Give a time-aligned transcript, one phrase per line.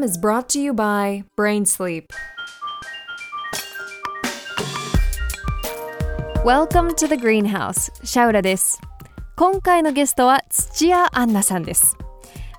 [0.00, 2.12] program is brought to you by Brain Sleep.
[6.44, 7.90] Welcome to the Greenhouse.
[8.04, 8.80] シャウラです。
[9.36, 11.96] 今回のゲストは土屋アンナさんです。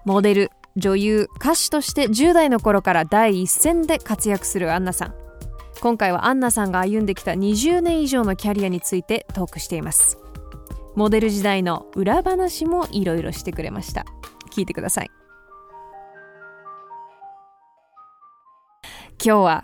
[0.06, 5.16] モデル、女優、歌手として10代の頃から第一線で活躍するアンナさん。
[5.82, 10.18] 今回はアンナさんが歩んできた20年以上のキャリアについてトークしています。
[10.96, 14.06] モデル時代の裏話もいろいろしてくれました。
[14.52, 15.21] 聞いてください。
[19.24, 19.64] 今日は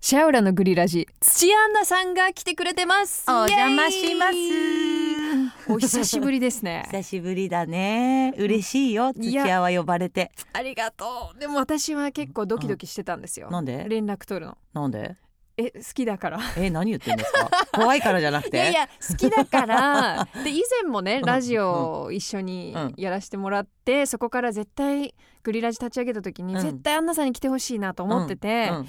[0.00, 3.24] シャウラのグリラジ土屋アンナさんが来てくれてます。
[3.28, 6.84] お邪魔しますお久しぶりですね。
[6.92, 11.38] 久しぶりだね嬉しいよ土屋は呼ばれてありがとう。
[11.40, 13.50] でも私は結構ドキドキしてたんですよ。
[13.50, 13.86] なんで？
[13.88, 14.58] 連絡取るの。
[14.74, 15.16] なんで？
[15.56, 16.40] え好きだから。
[16.58, 17.48] え何言ってんですか？
[17.72, 18.56] 怖いからじゃなくて？
[18.56, 20.28] いやいや好きだから。
[20.42, 26.60] で以前もねんラジオを一緒にうんやらせてもらって、そこから絶対グリラジ立ち上げた時に、うん。
[26.60, 28.88] 絶対アンナさんに来てほしいなと思ってて、うん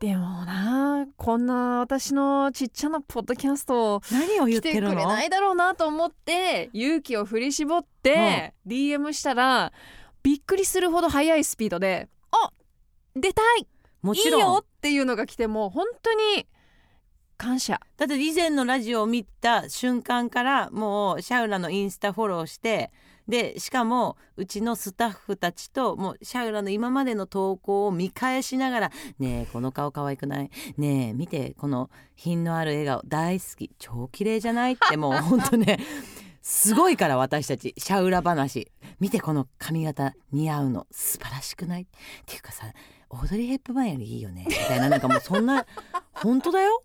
[0.00, 4.94] でもなこんな私のちっちゃなポッドキャストを何を言来っててるの？
[4.94, 9.74] くれないだろうなと思って勇気を振り絞って、DM したら
[10.22, 12.50] びっくりするほど速いスピードで「あ
[13.14, 13.66] 出たい
[14.02, 16.46] もちろんよ!」っていうのが来てもう本当に
[17.36, 17.80] 感謝。
[17.96, 22.92] だって以前のラジオを見た瞬間からもうシャウラのインスタフォローして
[23.28, 30.50] でしかもうちのスタッフたちともうシャウラの今までの投稿を見返しながら「ねえこの顔可愛くない？
[30.76, 35.78] ねえ見てこの品のある笑顔大好き超綺麗じゃない?」ってもうほんとね
[36.42, 41.82] すごいから私たちシャウラ話見てこの髪型似合うの素晴らしくない？
[41.82, 41.86] っ
[42.26, 42.66] ていうかさ
[43.10, 44.44] オードリー・ヘップバーンよりいいよね。
[44.48, 45.66] みたいななんかもうそんな
[46.14, 46.82] 本当だよ。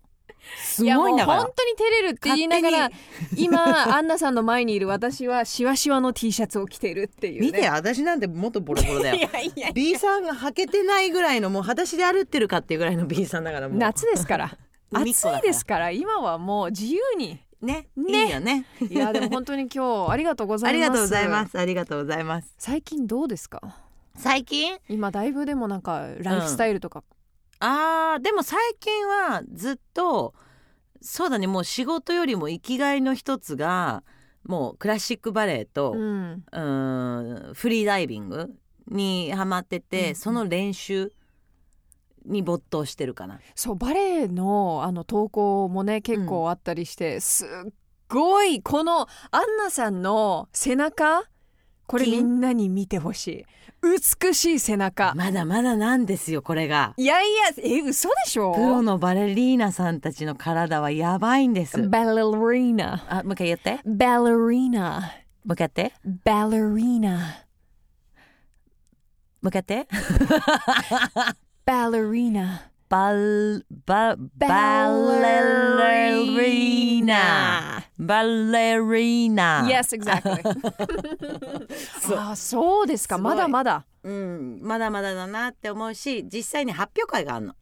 [0.62, 1.38] すごいんだから。
[1.40, 2.90] う本当に照れるって言いながら
[3.36, 9.16] 今アンナさんの前にいる私はシワシワの T シャツを着てるっていう、ね、見て私なんてもっとボロボロだよ。
[9.18, 13.78] いやいや B さんが履けてないぐらいのもう裸足で歩ってるかっていうぐらいの B さんだからもう。
[13.78, 14.56] 夏ですから。
[14.92, 17.40] 暑いですから今はもう自由に。
[17.62, 18.26] ねね。
[18.26, 18.66] いいよね。
[18.88, 20.82] いやでも本当に今日ありがとうござあいます。
[20.84, 21.58] りがとうございます。
[21.58, 22.54] ありがとうございます。
[22.58, 23.60] 最近どうですか？
[24.16, 24.78] 最近？
[24.88, 27.04] 今だいぶでもなんかライフスタイルとか、
[27.60, 30.34] あーでも最近はずっと
[31.00, 34.02] そうだねもう仕事よりも生きがいの一つが
[34.44, 36.44] もうクラシックバレエと、ううん。
[36.50, 38.54] ーんフリーダイビング
[38.88, 40.14] にハマってて、うん。
[40.14, 41.12] その練習
[42.24, 43.40] に没頭してるかな。
[43.54, 47.48] そうバレエのあの投稿もね結構あったりして、すっ
[48.08, 51.24] ごいこのアンナさんの背中
[51.86, 53.44] これ金みんなに見てほしい。
[53.82, 55.14] 美しい背中。
[55.14, 56.94] まだまだなんですよこれが。
[56.96, 58.52] いやいやえ嘘でしょ？
[58.54, 61.88] プロのバレリーナさんたちの体はやばいんです。
[61.88, 63.04] バレリーナ。
[63.08, 63.80] あもう一回言って。
[63.84, 65.12] バレリーナ。
[65.44, 65.92] もう一回言って。
[66.24, 67.12] バレリーナ。
[69.42, 69.88] もう一回言って。
[71.64, 72.70] バレリーナ。
[72.88, 78.28] バルババレリーナバレ
[78.76, 80.42] リーナ Yes, exactly.
[82.00, 82.18] そう。
[82.18, 83.16] あそうですか。
[83.16, 83.34] すごい。
[83.34, 83.86] まだまだ。
[84.02, 84.60] うん。
[84.62, 87.54] まだまだだなって思うし実際に発表会があるの。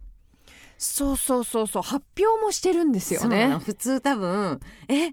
[0.77, 1.83] そうそうそうそう。
[1.83, 3.59] 発表もしてるんですよそうなの。
[3.59, 5.11] ね普通多分え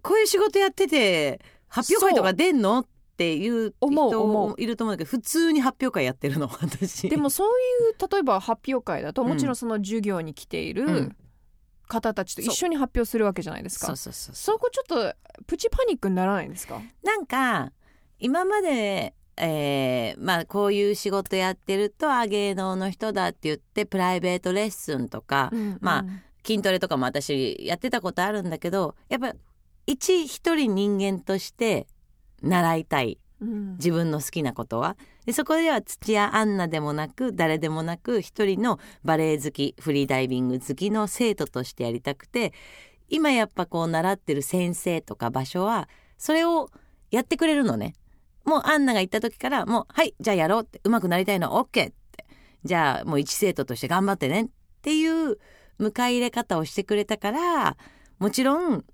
[0.00, 7.08] こういう仕事やってて発表会とか出んのっていう思う思人いると思うんだけど普通に発表会やってるの私。
[7.08, 7.52] でもそうい
[7.90, 9.28] う例えば発表会だとうん。
[9.28, 11.16] もちろんその授業に来ていうるん
[11.92, 13.88] 方たちと一緒に発表するわけじゃないですか。
[13.88, 15.14] そうそうそうそこちょっと
[15.46, 16.80] プチパニックにならないんですか？
[17.02, 17.72] なんか
[18.18, 25.50] 今まで、えーまあこういう仕事やってるとあ芸能の人だって言ってプライベートレッスンとか、
[25.80, 26.04] まあ
[26.44, 29.34] 筋トレとかも私やってたことあるんだけどやっぱ
[29.86, 31.86] 一一人人間として
[32.42, 33.72] 習いたいうん。
[33.74, 34.96] 自分の好きなことは。
[35.26, 42.52] でそこでは土屋アンナでもなく誰でもなく一人のバレエ好きフリーダイビング好きの生徒としてやりたくて
[43.08, 46.70] 今やっぱこう習ってる先生とか場所はそれを
[47.10, 47.94] やってくれるのね。
[48.44, 51.52] もうアンナが行った時からもう「はいじゃあやろう」って「上手くなりたいの。
[51.52, 51.92] は OK」って
[52.64, 54.48] 「じゃあもう一生徒として頑張ってね」っ
[54.82, 55.38] ていう
[55.78, 57.76] 迎え入れ方をしてくれたから
[58.18, 58.84] もちろん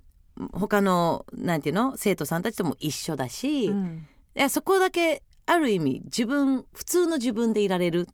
[0.52, 4.06] 他のなんていうの生徒さんたちとも一緒だし、うん。
[4.16, 8.06] いやそこだけある意味自分普通の自分でいられる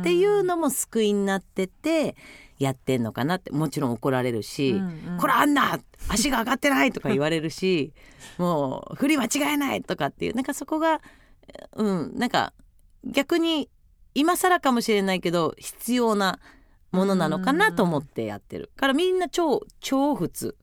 [0.00, 2.14] っていうのも救いになってて
[2.58, 7.92] やってんのかなってもちろん怒られるし「うんうんこれあんな足が上がってない!」とか言われるし
[8.38, 11.00] もう振り間違えないとかっていうなんかそこが
[11.74, 12.52] うんなんか
[13.04, 13.68] 逆に
[14.14, 16.38] 今更かもしれないけど必要な
[16.92, 20.56] ものなのかなと思ってやってるからみんな超超普通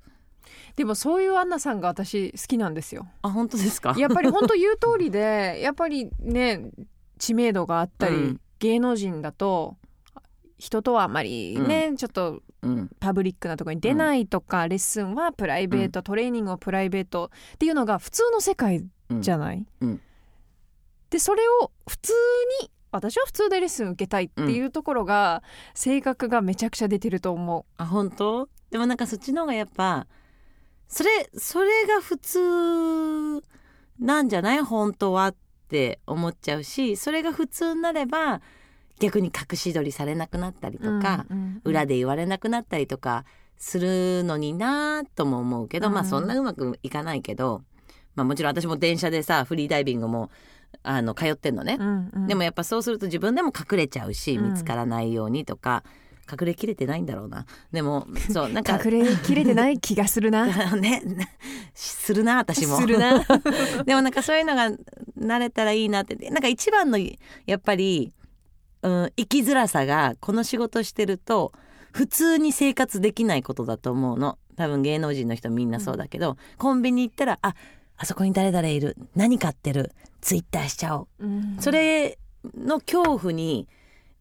[0.80, 3.06] でもそういうアンナさんが私好きなんですよ。
[3.22, 3.94] あ本当ですか？
[3.98, 6.72] やっぱり本当言う通りで やっぱりね
[7.18, 8.42] 知名度があったり、うん。
[8.60, 9.76] 芸能人だと
[10.58, 12.90] 人とはあまりね、ちょっとうん。
[13.02, 18.86] パブリックなところに出ないとか、レッスンはプライベート、トレーニングはプライベートっていうのが普通の世界
[19.20, 20.02] じゃない、うん。
[21.10, 22.14] でそれを普通
[22.62, 25.44] に私は普通でレッスン受けたいっていうところが、
[25.74, 28.48] 性格がめちゃくちゃ出てると思あ本当？
[28.72, 30.08] でもなんかそっちの方がやっぱ
[30.90, 33.44] それそれが普通
[34.00, 34.60] なんじゃない？
[34.60, 35.36] 本当はっ
[35.70, 38.42] て思っちゃうしそれが普通になれば
[39.00, 40.84] 逆に隠し撮りされなくなったりう。
[40.84, 41.62] とか、うんうん。
[41.64, 43.24] 裏で言われなくなったりとか
[43.58, 45.94] するのになとも思うけど、うん。
[45.94, 47.62] まあそんなうまくいかないけど、
[48.16, 50.32] まあ、もちろん私も電車でさフリーダイビングも
[50.84, 52.28] あの通ってんのね、うんうん。
[52.28, 54.52] でもやっぱそうすると自分でも隠れちゃうしうん。
[54.52, 55.84] 見つからないようにとか、
[56.30, 57.46] 隠れきれてないんだろうな。
[57.72, 60.46] でもそうなんか隠れきれてない気がするな。
[60.78, 61.02] ね
[61.74, 62.80] するな私も。
[62.80, 63.24] するな。
[63.86, 64.72] でもなんかそういうのが
[65.20, 66.16] 慣れたらいいなって。
[66.30, 66.98] なんか一番の
[67.46, 68.14] やっぱり、
[68.82, 71.52] うん、生きづらさがこの仕事してると
[71.92, 74.38] 普通に生活できないことだと思うの。
[74.56, 77.56] 多分芸能人の人みんなそうだけど、コンビニ行ったらあ
[77.98, 78.96] あそこに誰々いる。
[79.16, 79.92] 何買ってる。
[80.22, 81.26] ツイッターしちゃおう。
[81.26, 81.58] うん。
[81.60, 82.18] それ
[82.58, 83.68] の恐怖に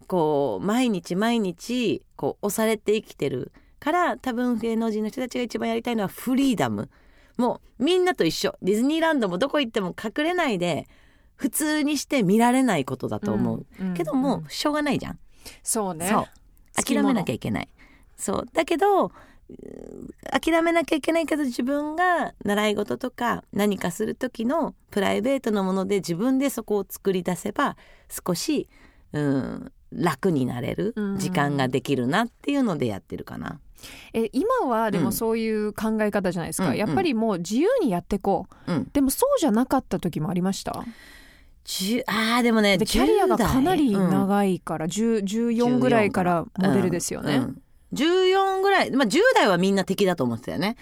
[0.08, 6.90] こう毎日毎日こう押されて生きてるから多分芸能人の人たちが一番やりたいのはフリーダム。
[7.36, 8.56] もうみんなと一緒。
[8.62, 10.88] ディズニーランドもどこ行っても隠れないで
[11.36, 15.18] 普通にして見られないことだと思う、うんけどもしょうがないじゃん、
[15.62, 16.08] そうね。
[16.08, 16.82] そう。
[16.82, 17.68] 諦めなきゃいけない。
[18.16, 18.46] そう。
[18.52, 19.12] だけど
[20.30, 27.76] 諦めなきゃいけないけど自分が習い事とか何かする時のプライベートのもので自分でそこを作り出せば
[28.10, 28.68] 少し
[29.12, 31.18] うん楽になれるうん。
[31.18, 33.58] 時間ができるなっていうのでやってるかな。
[34.12, 35.04] え今はでうん。
[35.04, 38.72] もそういう考え方じゃないですか、うんやっぱりもう自由にやってこう。
[38.72, 40.72] うん、でもそうじゃなかった時もありました？
[40.72, 44.10] あーでもねでキャリアが10代かなりうん。
[44.10, 46.10] 長いから、10 14ぐらい。
[46.10, 47.42] からモデルですよね、うん。
[47.42, 47.62] うん。
[47.94, 50.76] 14ぐらい、まあ、10代はみんな敵だと思ってたよね。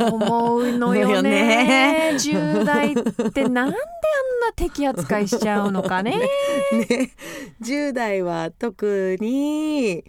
[0.00, 1.30] 思うのよね。
[1.32, 2.10] ね。
[2.14, 6.18] 10代ってなんであんな敵扱いしちゃうのかね。
[6.72, 7.10] ね、
[7.62, 10.04] 10代は特に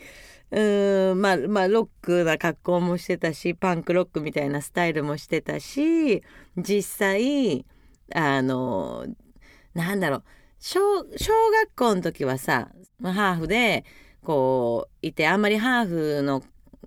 [0.52, 6.24] うーんまあまあロックな格好もしてたしパンクロックみたいなスタイルもしてたし
[6.58, 7.66] 実際
[8.14, 9.06] あの
[9.74, 10.24] なんだろう
[10.60, 10.80] 小
[11.18, 12.70] 小学校の時はさ
[13.00, 13.86] まあハーフで
[14.24, 16.42] こういてあんまりハーフの、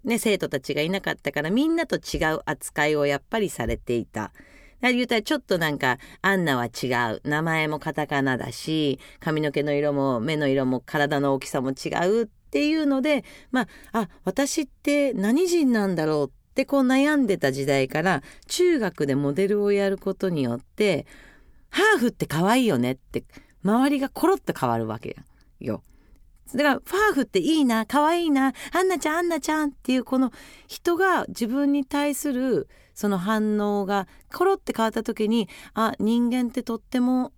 [0.08, 4.32] ね、生徒たちがいなかったからみんなと違う扱いをやっぱりされていた。
[4.80, 21.06] 言うたらちょっとなんかアンナは違う名前もカタカナだし髪の毛の色も目の色も体の大きさも違うっていうのでまああ私って何人なんだろうってこう悩んでた時代から中学でモデルをやることによって
[21.70, 23.24] ハーフって可愛いよねって
[23.64, 25.16] 周りがコロッと変わるわけ
[25.58, 25.82] よ。
[26.54, 30.32] だからファーフっていいな可愛いなアンナちゃんアンナちゃんっていうこの
[30.66, 37.32] 人が自分に対するその反応がコロって変わった時にあ人間ってとっても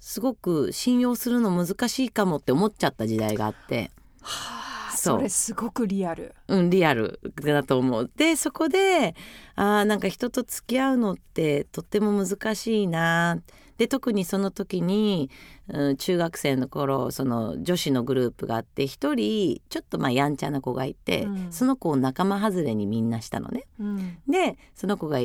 [0.00, 3.90] すごく信用するの難しいかもって思っちゃった時代があって。
[4.22, 6.34] はあそれすごくリアル。
[6.48, 8.10] うんリアルだと思う。
[8.16, 9.14] でそこで
[9.54, 13.38] あーなんか人と付き合うのってとっても難しいな
[13.80, 15.30] で特にその時に、
[15.68, 23.64] うん、中学生の頃その女子のグループがあって一人ちょっとまあやんちゃな子がいて、うんその子を仲間外れにみんなしたのね。
[23.78, 25.18] うんでその子が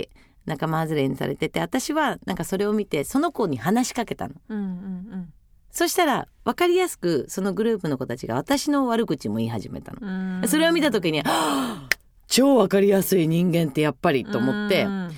[0.45, 4.35] 仲間外れにされてて私はなんかそれを見てその子に話しかけたの。
[4.47, 5.33] うんうん
[5.69, 9.97] そしたら分かりやすくそのグループの子たちが私の悪口も言い始めたの。
[10.01, 11.89] うんうんそれを見た時に、はあ
[12.27, 15.11] 超分かりやすい人間ってやっぱりと思って、うん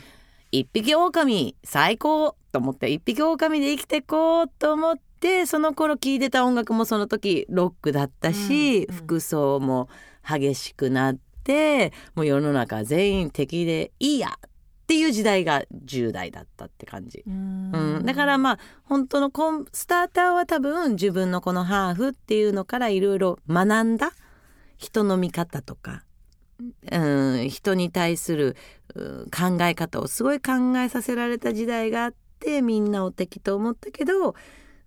[0.51, 9.01] 一匹狼最高と思って一匹狼で生きてこうと思ってその頃聴いてた音楽もその時ロックだったし、うんうん。
[9.01, 9.89] 服装も
[10.27, 14.49] 激しくなってもう世の中全員敵でいいやっ
[14.87, 17.23] ていう時代が10代だったって感じ。
[17.27, 17.71] うん。
[17.73, 24.11] うん、だからまあ本当のコンスターターは多分自分のこのハーフっていうのからいろいろ学んだ
[24.77, 26.03] 人の見方とか、
[26.91, 28.77] うん、人に対する、うん
[29.29, 32.26] 考え方をすごい考えさせられた時代があって
[32.61, 34.35] みんなを敵と思ったけど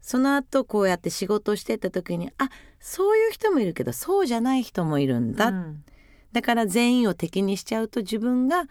[0.01, 5.85] その後こうやって仕事してった時にあそういう人もいるけどそうじゃない人もいるんだ、うん。
[6.33, 8.69] だから全員を敵にしちゃうと自分がうん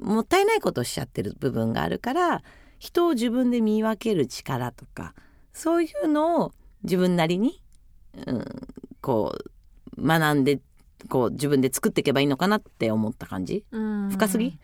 [0.00, 2.42] もったいないことをしちゃってる部分があるから
[2.78, 5.14] 人を自分で見分ける力とか
[5.52, 6.52] そういうのを
[6.84, 7.62] 自分なりに、
[8.26, 8.44] うん、
[9.00, 9.34] こ
[9.96, 10.60] う学んで
[11.08, 13.64] こう自分で作っていけばいいのかなって思った感じ。
[13.70, 14.08] うん。
[14.10, 14.58] 深すぎ？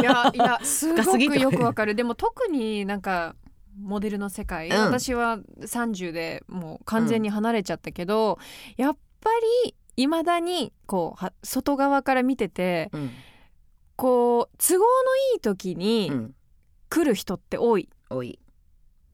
[0.00, 1.94] いやいやすごくよくわかる。
[1.94, 3.34] でも特になんか
[3.80, 4.76] モデルの世界、うん。
[4.78, 8.38] 私は30でもう完全に離れちゃったけど、
[8.76, 9.30] やっぱ
[9.64, 13.10] りいまだにこうは外側から見ててうん。
[13.96, 14.84] こう都合の
[15.34, 16.34] いい時うにん。
[16.88, 17.88] 来る人って多い。
[18.10, 18.38] 多い。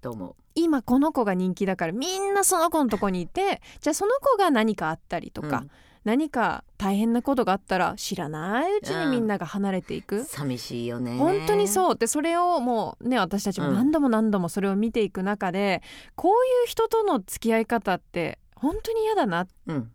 [0.00, 5.64] と思今この子が人気だからみんなその子のとこにいてじゃあその子が何かあったりとう、か、
[6.04, 11.16] 何か大変なことがあったら知らないうちにみんなが離れていく、うん寂しいよね。
[11.16, 11.96] 本当にそう。
[11.96, 13.74] でそれをもうね私たちもうん。
[13.74, 15.82] 何度も何度もそれを見ていく中で、
[16.16, 19.92] こういう人との付き合い方って本当に嫌だなっうん。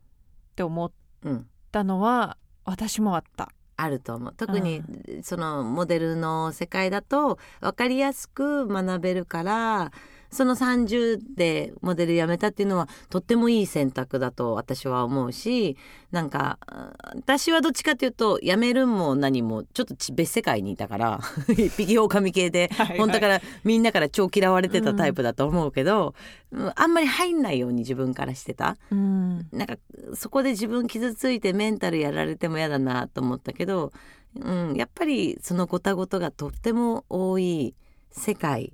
[0.55, 0.91] て思っ
[1.23, 3.49] うんたのは私もあった。
[3.75, 4.33] あると思う。
[4.35, 4.81] 特に
[5.21, 9.91] そのモデルの世界だと分かりやすく学べるから
[10.31, 15.77] その30でモデル辞めたっていうのはとってもいい選択だと私は思うし
[16.11, 21.19] なんかあ私はどっちかというと辞めるも何もちょっとち別世界にいたから
[21.49, 26.37] 一匹狼系で本当だからみんなから超嫌われてたタイプだと思うけど、うん
[26.75, 28.77] あんまり入んないように自分からしてた。
[28.91, 29.47] うん。
[29.51, 29.77] なんか
[30.15, 33.91] そこで自分傷ついてメンタルやられても嫌だなと思ったけど、
[34.39, 37.75] うん、やっぱりそのごたごたがとっても多い
[38.11, 38.73] 世界。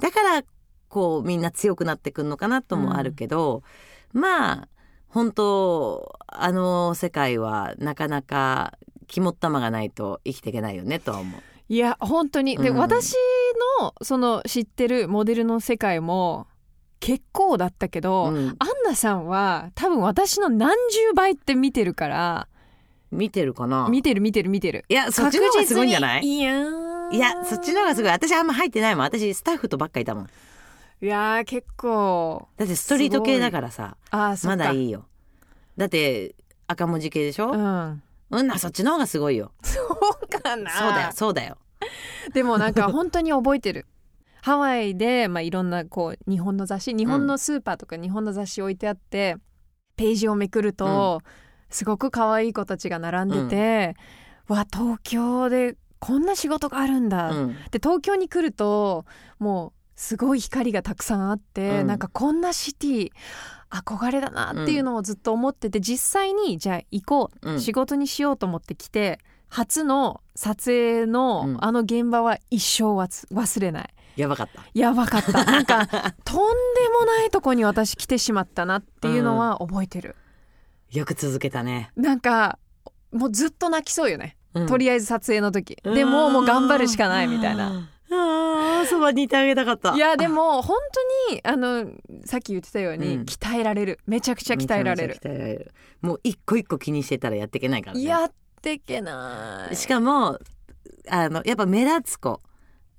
[0.00, 0.42] だから
[0.92, 3.62] こうみんな強くなってくるのかなともあるけど、
[4.12, 4.68] まあ
[5.08, 8.74] 本当あの世界はなかなか
[9.08, 11.40] 肝っ玉がないと生きていけないよねとは思う。
[11.70, 12.58] いや本当に。
[12.58, 12.76] で、うん。
[12.76, 13.14] 私
[13.80, 16.46] のその知ってるモデルの世界も
[17.00, 18.48] 結構だったけど、うん。
[18.58, 22.48] アンナさんは多分私の何十倍って見てるから
[23.10, 23.88] 見てるかな？
[23.88, 24.84] 見てる見てる見てる。
[24.90, 26.22] いやそっちの方がすごいんじゃない？
[26.22, 27.16] いやー。
[27.16, 28.12] いやそっちの方がすごい。
[28.12, 29.04] 私あんま入ってないもん。
[29.04, 30.28] 私スタッフとばっかいたもん
[31.02, 32.48] いやー結構。
[32.56, 33.96] だってストリート系だからさ。
[34.12, 35.06] あまだいいよ。
[35.76, 36.36] だって
[36.68, 37.50] 赤文字系でしょ？
[37.50, 38.02] うん。
[38.30, 39.50] うんなそっちの方がすごいよ。
[39.64, 40.70] そうかな。
[40.70, 41.58] そうだよそうだよ。
[42.32, 43.86] でもなんか本当に覚えてる。
[44.42, 49.36] ハワイで、まあ、いろんなこう日本の雑誌日本のスーパーとか日本の雑誌置いてあって、
[49.96, 51.20] ページをめくると、
[51.68, 53.96] すごく可愛い子たちが並んでて、
[54.46, 57.54] わ東京でこんな仕事があるんだ、うん。
[57.70, 59.04] で東京に来ると
[59.38, 61.86] もうすごい光がたくさんあって、うん。
[61.86, 63.10] なんかこんなシティ
[63.70, 67.60] 憧れだなっていうのをずっと思ってて、実際にじゃあ行こう、うん。
[67.60, 71.64] 仕事にしようと思って来て初の撮影の、うん。
[71.64, 73.94] あの現場は一生忘れない。
[74.16, 74.64] やばかった。
[74.74, 75.44] やばかった。
[75.46, 76.02] なんかとんで
[76.98, 80.16] もないとこに私来てしまったなっていうのは覚えてる、
[80.90, 82.58] よく続けたね、なんか
[83.12, 84.66] もうずっと泣きそうよね、うん。
[84.66, 85.78] とりあえず撮影の時。
[85.84, 89.94] でももう頑張るしかないみたいなあーそばにいてあげたかった。
[89.94, 90.76] いやでも本
[91.28, 91.90] 当にあの
[92.24, 93.22] さっき言ってたように、うん。
[93.22, 93.98] 鍛えられる。
[94.06, 95.14] めちゃくちゃ鍛えられる。
[95.22, 95.72] 鍛えられる。
[96.00, 98.02] もう一個一個気にしてたらやっていけないからね。
[98.02, 99.76] やってけない。
[99.76, 100.38] しかも
[101.08, 102.40] あのやっぱ目立つ子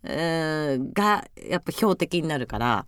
[0.04, 2.86] がやっぱ標的になるから。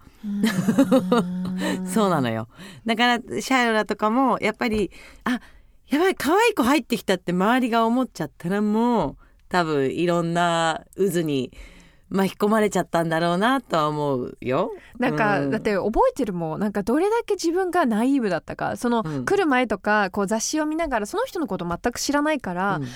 [1.86, 2.48] そうなのよ。
[2.86, 4.92] だからシャイロラとかもやっぱり
[5.24, 5.40] あ
[5.88, 9.18] やばい可愛い子入ってきたって周りが思っちゃったらもう
[9.48, 11.52] 多分いろんな渦に
[12.10, 14.72] 巻き込まれちゃったんだろうなとは思うよ。
[15.00, 15.52] なんか、うん。
[15.52, 19.26] だって覚えてるもんなんかどれだけ自分がナイーブだったかその、うん。
[19.26, 22.88] 来る前とかこう雑誌を見ながらその人のこと全く知らないから、うん。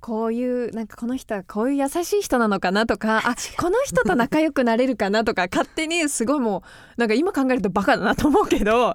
[0.00, 6.62] こういうなんかこの人はこういう優しい人なのかなとかあこの人と仲良くなれるかなとか勝手にすごいも
[6.96, 8.94] うなんか今考えるとバカだなと思うけど思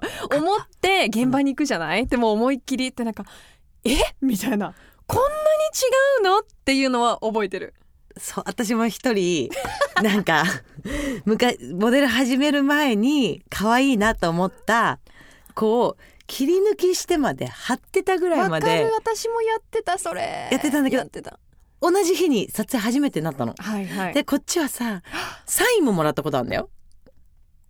[0.80, 2.06] て現場に行くじゃない？
[2.06, 3.26] でも思いっきりってなんか
[3.84, 3.98] え？
[4.22, 4.72] みたいな。
[5.06, 5.34] こんなに
[6.24, 6.38] 違うの？
[6.38, 7.74] っていうのは覚えてる。
[8.16, 9.50] そう私も一人
[10.02, 10.44] なんか
[11.24, 15.00] 昔モデル始める前に可愛いなと思った
[15.54, 20.48] 子を切り抜きしてまで貼ってたぐらいわかまでる私もやってたそれ。
[20.50, 21.38] やってたんだけどやってた。
[21.80, 23.54] 同じ日に撮影初めてなったの。
[23.58, 24.14] はいはい。
[24.14, 25.02] でこっちはさ
[25.44, 26.70] サインももらったことあるんだよ。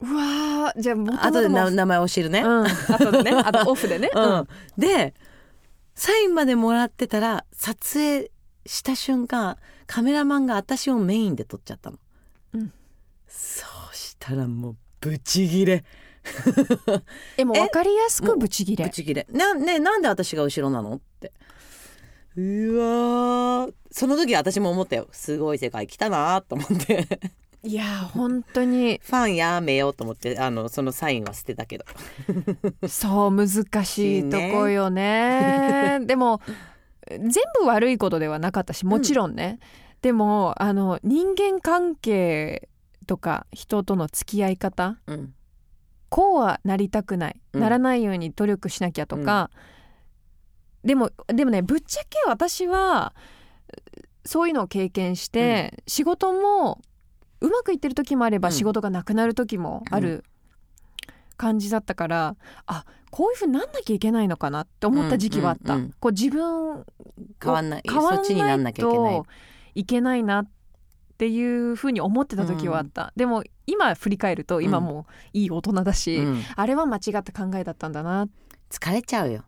[0.00, 0.80] うわー。
[0.80, 2.40] じゃあ元々後で名前教えるね。
[2.40, 2.66] うん。
[2.66, 3.32] 後でね。
[3.44, 4.10] あとオフでね。
[4.14, 4.48] うん、
[4.78, 5.14] で
[5.94, 8.30] サインまでもらってたら撮影
[8.66, 11.98] した瞬間カメラマンが私をメインで撮っちゃったの、
[12.54, 12.72] うん。
[13.26, 15.84] そうしたらもうブチギレ。
[17.36, 18.84] えもう分かりやすくブチギレ。
[18.84, 19.26] ブチギレ。
[19.30, 20.94] な,、ね、なんで私が後ろなの？
[20.94, 21.32] って。
[22.36, 23.74] うわー。
[23.90, 25.08] その時私も思ったよ。
[25.12, 27.20] すごい世界来たなと思って。
[27.62, 29.00] いや本当に。
[29.02, 31.84] ファンやめようと思ってあのそのサインは捨てたけど。
[32.88, 36.00] そう難しいとこよね。
[36.06, 36.40] でも
[37.08, 37.30] 全
[37.60, 39.58] 部悪いことではなかったしもちろんね、
[40.02, 42.68] でもあの人間関係
[43.06, 45.34] とか人との付き合い方うん。
[46.08, 47.60] こうはなりたくない、うん。
[47.60, 49.50] ならないように努力しなきゃとか、
[50.84, 53.14] でもでもねぶっちゃけ私は
[54.24, 56.80] そういうのを経験して、仕事も
[57.40, 58.54] うまくいってる時もあればうん。
[58.54, 60.24] 仕事がなくなる時もある
[61.36, 62.36] 感じだったから、
[62.66, 65.94] あこういうふうになんなきゃいけないのかなって思った時期はあった、うんうんうん。
[66.00, 66.84] こう自分
[67.42, 67.82] 変わんない。
[67.88, 69.14] 変わそっちになんなきゃいけない。
[69.14, 69.26] と
[69.74, 70.48] いけないなっ
[71.16, 76.42] ていうふうに思ってた時はあった、でも今振り返ると今もういい大人だし、うん。
[76.56, 78.26] あれは間違った考えだったんだな。
[78.70, 79.44] 疲れちゃうよ。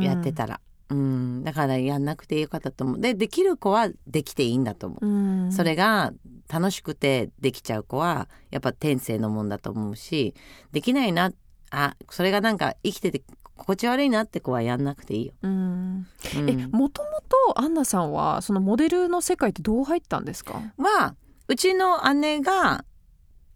[0.00, 0.60] やってたら、
[0.92, 3.00] うん、だからやんなくてよかったと思う。
[3.00, 5.52] でできる子はできていいんだと思う、うん。
[5.52, 6.12] それが
[6.48, 10.34] 楽しくてできちゃう子はやっぱ天性のもんだと思うし
[10.72, 11.32] できないな
[11.70, 13.22] あそれがなんか生きてて
[13.56, 16.06] 心地悪いなって子はやんなくていいよ、うん。
[16.36, 16.50] うん。
[16.50, 20.60] えもともとアンナさんはそのモデルの世界ってどう入ったんですか？
[20.78, 21.14] は
[21.48, 22.84] うちの姉が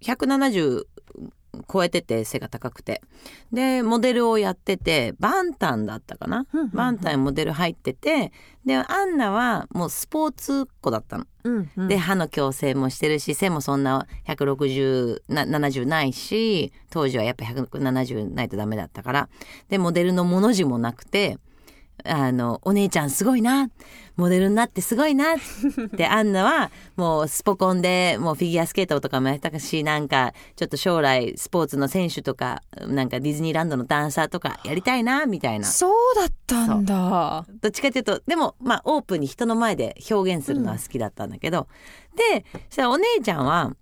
[0.03, 0.85] 170
[1.71, 3.03] 超えてて背が高くて。
[3.53, 8.33] でモデルをやっててバンタンだったかな、バンタンモデル入ってて
[8.65, 11.27] でアンナはもうスポーツ子だったの。
[11.45, 11.89] うんうん。
[11.89, 19.29] で歯の矯正もしてるし背もそんな160な70ないし当時はやっぱ170ないとダメだったから。
[19.69, 21.39] でモデルのもの字もなくて
[22.05, 23.71] あのお姉ちゃんすごいな
[24.17, 25.37] モデルになってすごいな。
[25.93, 35.67] でアンナはもうスポコンでもうフィギュアスケートとかもやったしなんかちょっと将来スポーツの選手とかなんかディズニーランドのダンサーとかやりたいなみたいな。
[35.67, 37.47] そうだったんだ。
[37.61, 41.69] どっちかっていうとでもまあオープンに人の前で表現するのは好きだったんだけど、
[42.17, 43.77] でそしたらお姉ちゃんは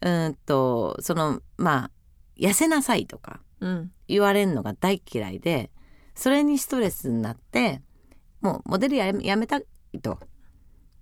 [0.00, 1.90] うーんとそのまあ
[2.38, 3.90] 痩せなさいとかうん。
[4.08, 5.70] 言われるのが大嫌いで
[6.14, 7.80] それにストレスになって
[8.42, 9.64] もうモデルややめたい
[10.00, 10.18] と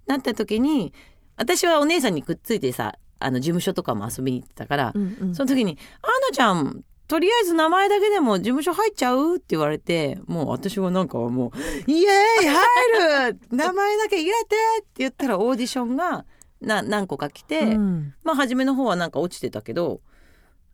[0.07, 0.93] なった時に
[1.37, 11.59] 私はお姉さんにくっついてさあの事務所とかも遊びに行ってたから、うんうんその時に「アンナちゃんとりあえず名前だけでも事務所入っちゃう?」って言われてもう私はなんかもう
[11.91, 16.25] 「イエーイ入る 名前だけ入れて!」って言ったらオーディションが
[16.61, 20.01] な何個か来て、うんまあ初めの方はなんか落ちてたけど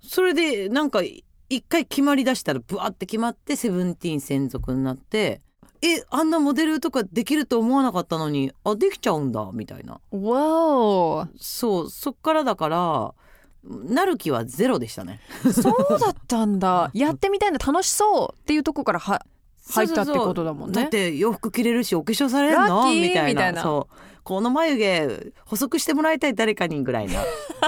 [0.03, 1.01] それでなんか
[1.49, 5.41] 一回決まりだしたらブワって決まってセブンティーン専属になって
[5.83, 10.01] えあんなモデルとかできると思わなかったのにあできちゃうんだみたいな。
[10.13, 13.15] わおそうそっからだから
[13.65, 15.21] なる気はゼロでしたね。
[15.53, 16.91] そうだったんだ。
[16.95, 19.25] やってみたいな楽しそうっていうとこからは
[19.71, 20.75] 入ったってことだもんね。
[20.75, 23.03] だって洋服着れるしお化粧されるラのッキー。
[23.03, 23.29] みたいな。
[23.29, 23.63] みたいな。
[23.63, 23.97] そう。
[24.27, 27.23] この眉毛細くしてもらいたい誰かにぐらいな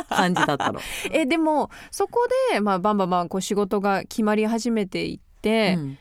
[0.08, 0.80] 感じだったの。
[1.12, 5.98] えでもそこで、まあ、バンバンバンこう仕事が決まり始めていってう、ん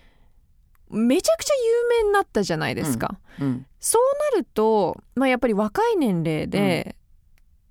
[0.89, 3.65] めちゃくちゃ有名になったじゃないですか、うん。
[3.79, 6.95] そうなると、まあ、やっぱり若い年齢で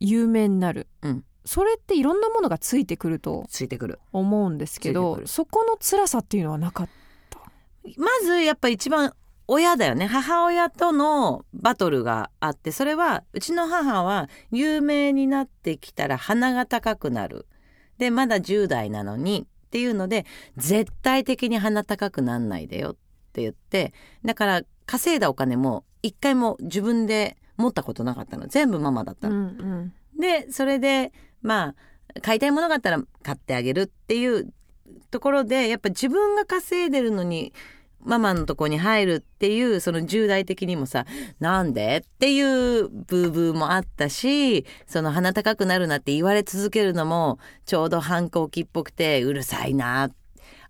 [0.01, 1.25] 有名になる、うん。
[1.45, 4.01] それっていろんなものがついてくるとついてくる。
[4.13, 6.89] 思うんですけどそこの辛さっていうのはなかっ
[7.31, 7.39] た？
[7.97, 9.15] まずやっぱ一番
[9.47, 10.07] 親だよね。
[10.07, 17.47] 母親とのバトルがあってそれはうちの母は有名になってきたら鼻が高くなる。
[17.99, 20.27] でまだ10代なのにっていうので
[20.57, 22.97] 絶対的に鼻高くなんないでよっ
[23.37, 23.93] て言って
[24.25, 29.37] だから稼いだお金も一回も自分で持ったことなかったの全部ママだったの。
[29.37, 31.75] うんでそれでま
[32.15, 34.51] あ買いたいものがあったら買ってあげるっていう
[35.11, 37.53] ところでやっぱ自分が稼いでるのに
[38.03, 41.05] ママのとこに入るっていうその重大的にもさ
[41.39, 50.11] なんでっていうブーブーもあったしその鼻高くなるなって言われ続けるのもちょうど反抗期っぽくてうるさいな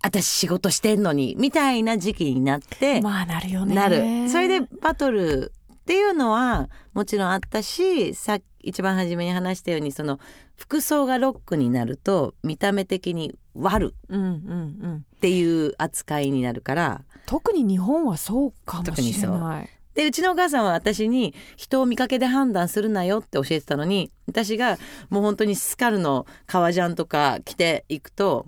[0.03, 3.75] 私仕事してんのにみたいな時期になって、まあなるよね。
[3.75, 4.29] なる。
[4.31, 10.19] それでバトルっていうのはもちろんあったしさ一番初めに話したようにその
[10.57, 14.33] 服装がロックになると見た目的に悪うんうんう
[14.89, 15.05] ん。
[15.17, 17.05] っていう扱いになるから。
[17.27, 19.71] 特に日本はそうかもしれない。
[19.97, 24.77] でうちのお母さんは私に人を見かけで判断するなよって教えてたのに私が
[25.09, 28.45] もう本当にスカルの革ジャンとか着ていくと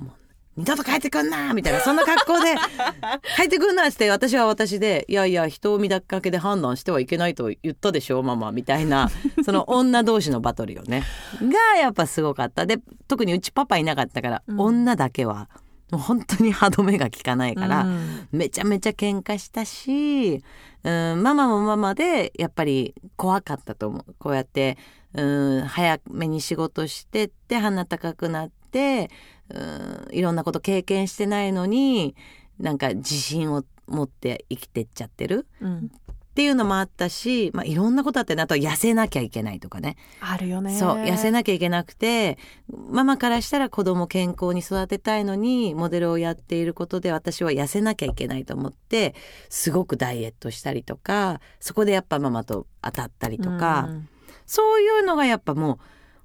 [0.59, 2.57] 二度と帰ってくんなみたいなそんな格好で
[3.37, 9.09] 帰ってくんなって私は私でいやいや人を見かけで判断してはいけないと言ったでしょママみたいな
[9.45, 11.05] その女同士のバトルよね。
[11.41, 12.67] がやっぱすごかった。
[12.67, 14.61] で特にうちパパいなかったから、うん。
[14.61, 15.49] 女だけは
[15.93, 18.29] もう本当に歯止めが効かないから、うん。
[18.33, 20.43] めちゃめちゃ喧嘩したし、
[20.83, 24.15] うん、ママもママでやっぱり怖かったと思う。
[24.19, 24.77] こうやって、
[25.15, 29.11] うん、早めに仕事してって鼻高くなって、
[29.51, 32.15] うん、いろんなこと経験してないのに
[32.59, 35.91] なんか自信を持って生きてっちゃってるうん
[36.39, 38.43] っていうのもあったし、まあ、いろんなことあってね。
[38.43, 39.97] あとは痩せなきゃいけないとかね。
[40.21, 40.79] あるよね。
[40.79, 49.17] そう痩せなきゃいけなくてママからしたら子供健康に育てたいのにモデルをやっていることで私は痩せなきゃいけないと思って
[49.49, 54.09] すごくダイエットしたりとかそこでやっぱママと当たったりとか、うん。
[54.47, 55.79] そういうのがやっぱもう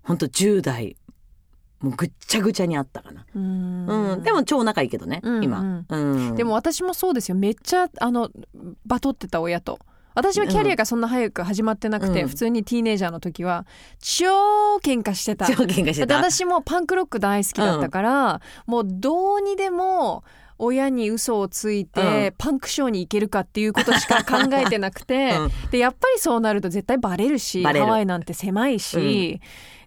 [0.03, 0.95] ほんと10代
[1.83, 3.85] もうぐっちゃぐちゃにあったかな、うん。
[3.87, 4.23] うん。
[4.23, 7.35] でも超仲いいけどね、うん今、うん、でも私もそうですよ。
[7.35, 8.31] めっちゃあの
[8.85, 9.79] バトってた親と。
[10.15, 12.27] 私はキャリアがそんな早く始まってなくて、うん。
[12.29, 13.65] 普通にティーネイジャーの時は
[13.99, 15.45] 超喧嘩してた。
[15.45, 16.05] 超喧嘩してた。
[16.05, 20.23] で私もパンクロック大好きだったから、もうどうにでも
[20.57, 25.51] 親に嘘をついて、パンクショーに行けるかっていうことしか考えてなくて、 うん。
[25.71, 29.41] でやっぱりそうなると絶対バレるしハワイなんて狭いし、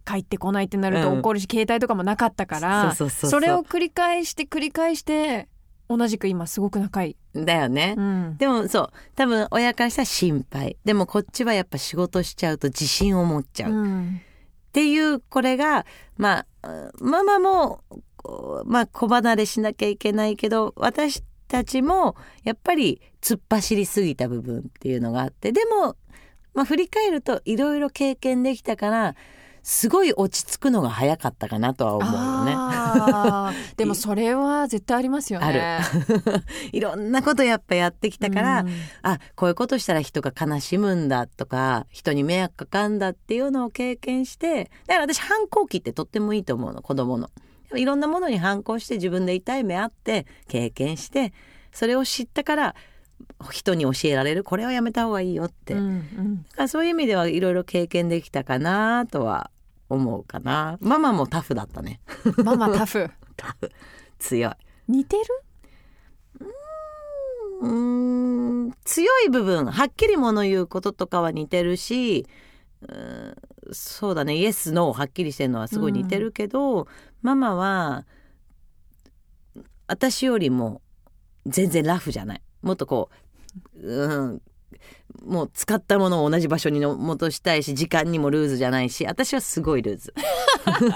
[0.07, 1.19] 帰ってこないってなるとうん。
[1.19, 5.49] 怒るし、携帯とかもなかったからそれを繰り返して繰り返して
[5.89, 7.45] 同じく今すごく仲いい。
[7.45, 8.37] だよね、うん。
[8.39, 10.77] でもそう多分親からしたら心配。
[10.85, 14.21] でもこっちはやっぱ仕事しちゃうと自信を持っちゃう、っうん。
[14.73, 17.81] ていうこれがまあうんママも
[18.65, 25.97] まあ子離れしなきゃいけないけど私たちもやっぱり突っ走りすぎた部分っていうのがあってでも、
[26.53, 29.15] まあ、振り返るといろいろ経験できたから
[29.69, 32.55] すごい落ち着くのが早かったかなとは思うよね。
[33.77, 35.81] でもそれは絶対ありますよね。
[36.71, 38.71] いろんなことやっぱやってきたから、うん
[39.03, 47.29] あこういうことしたら人が悲しむんだとか人に迷惑かかんだっていうのを経験してだから私反抗期ってとってもいいと思うの子供の。
[47.75, 51.33] いろんなものに反抗して自分で痛い目あって経験して
[51.73, 52.77] それを知ったから
[53.51, 59.51] 人に教えられるこれはやめた方がいいよって、うんだうんからそういう意味ではいろいろ経験できたかなとは
[59.89, 60.79] 思うかな。
[60.81, 62.01] ママもタフだったね。
[62.45, 63.09] ママタフ。
[63.37, 63.71] タフ。
[64.19, 64.55] 強い。
[64.89, 65.25] 似てる？
[67.61, 68.73] うーん。
[68.85, 72.27] 強い部分はっきり物言うこととかは似てるし
[72.83, 73.37] うーん
[73.73, 74.37] そうだね。
[74.37, 76.87] イエスノーはっきりしてるのはすごい似てるけど、
[77.23, 78.07] ママは
[79.89, 80.83] 私よりも
[81.47, 82.43] 全然ラフじゃない。
[82.63, 83.11] もっとこ
[83.75, 84.43] う、うん、
[85.25, 90.15] もう使ったものを同じ場所にの戻したいし時間にもルーズじゃないし私はすごいルーズ。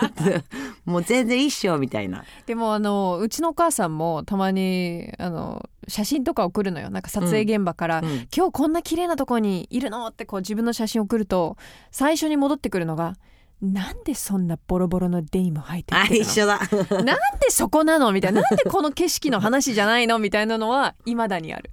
[0.84, 2.24] もう全然一緒みたいな。
[2.46, 6.90] でもあのうちのお母さんもたまにあの写真とか送るのよ。
[6.90, 8.28] なんか撮影現場から、うん。
[8.34, 11.56] 今日こんな綺麗なとこにいるのってこう自分の写真送ると
[11.90, 13.14] 最初に戻ってくるのが
[13.62, 16.16] なんでそんなボロボロのデニム履いてあるの？
[16.16, 16.60] 一緒だ。
[16.90, 17.16] なんで
[17.50, 18.10] そこなの？
[18.12, 18.40] みたいな。
[18.40, 20.18] なんでこの景色の話じゃないの？
[20.18, 21.70] みたいなのは未だにある。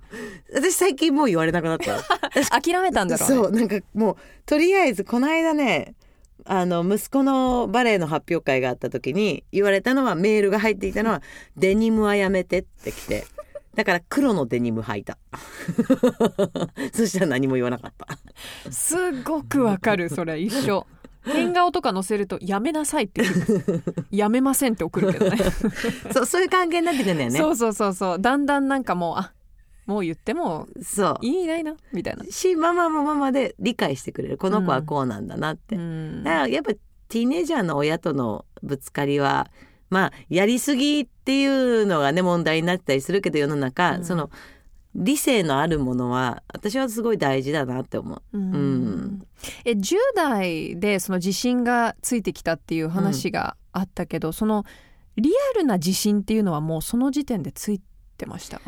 [0.54, 2.02] 私最近もう言われなくなった。
[2.62, 3.36] 諦めたんだろうね。
[3.36, 5.95] そうなんかもうとりあえずこの間ね
[6.45, 11.21] あの息子のバレエの発表会があった時に言われたのはメールが入っていたのは
[11.56, 13.26] 「デニムはやめて」って来て。
[13.76, 15.19] だから黒のデニム履いた。
[16.93, 18.08] そしたら何も言わなかった。
[18.71, 20.88] すごくわかるそれ一緒
[21.25, 23.21] 変顔とか載せるとやめなさいって
[24.12, 25.38] やめませんって送るけどね。
[26.12, 27.38] そうそういう関係になってくるんだよね。
[27.38, 28.21] そうそうそうそう。
[28.21, 29.34] だんだんなんかもうあ
[29.86, 31.17] もう言ってもそう。
[31.21, 32.25] 意味ないなみたいな。
[32.25, 34.38] しママもママで理解してくれる。
[34.38, 36.23] この子はこうなんだなって、うん。
[36.23, 39.49] だからやっぱティーネイジャーの親とのぶつかりは
[39.89, 44.03] まあやりすぎっていうのがね問題になったりするけど世の中、うん。
[44.03, 44.30] その
[44.97, 48.21] 理性のあるものは私はすごい大事だなって思う。
[48.33, 48.51] うん。
[48.51, 49.27] うん。
[49.63, 54.65] え10代でその自信がついてきたっていう話があったけど、その
[55.15, 57.79] リアルな自信っていうのはもうその時点でつい
[58.17, 58.60] てました？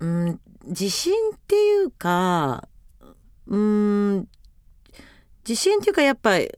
[0.00, 2.66] うん、自信っていうか
[3.46, 4.28] うん
[5.46, 6.50] 自信っていうかやっぱり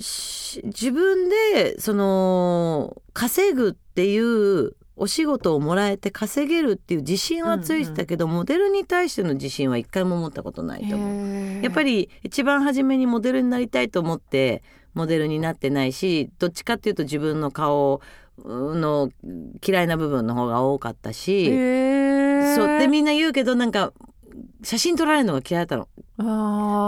[0.00, 11.62] し自分でその稼ぐっていうお仕事をもらえて稼げるっていう自信はついてたけど、モデルに対しての自信は一回も持ったことないと思う。
[11.62, 14.62] やっぱりり一番初めにモデルになりたいと思って
[14.94, 18.00] モデルになってないしどっちかっていうと自分の顔
[18.44, 19.10] の
[19.66, 23.92] 嫌いな部分の方が多かったし、そうってみんな言うけどなんか
[24.62, 25.88] 写真撮られるのが嫌いだったの。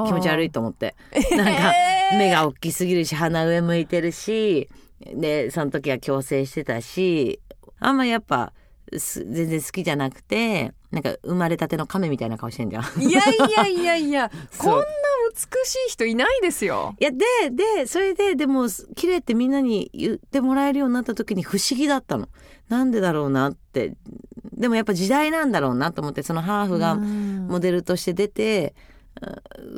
[0.07, 0.95] 気持ち悪いと思って。
[1.37, 1.73] なんか
[2.17, 4.69] 目が大きすぎるし鼻上向いてるし
[5.15, 7.41] でその時は矯正してたし
[7.83, 8.53] あんまやっぱ
[8.99, 13.03] す全然好きじゃなくてなんか生まれたての亀みたいな顔してんじゃん。
[13.03, 14.85] いやいやいやいや こんな
[15.33, 17.19] 美しい人いないですよいやで
[17.51, 22.29] でそれででも綺麗ってみんなに言ってもらえるようになった時に不思議だったの。
[22.69, 23.95] なんでだろうなって
[24.53, 28.93] でもやっぱ時代なんだろうなと思ってそのハーフがモデルとして出て、うん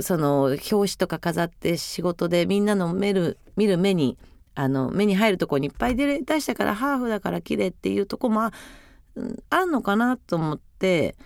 [0.00, 4.16] その表紙とか飾って仕事でみんなの見る見る目に
[4.54, 8.52] あの目に入るとこにいっぱい出れ出したからハーフだから綺麗っていうとこもあ,、
[9.16, 11.16] うん、あんのかなと思って、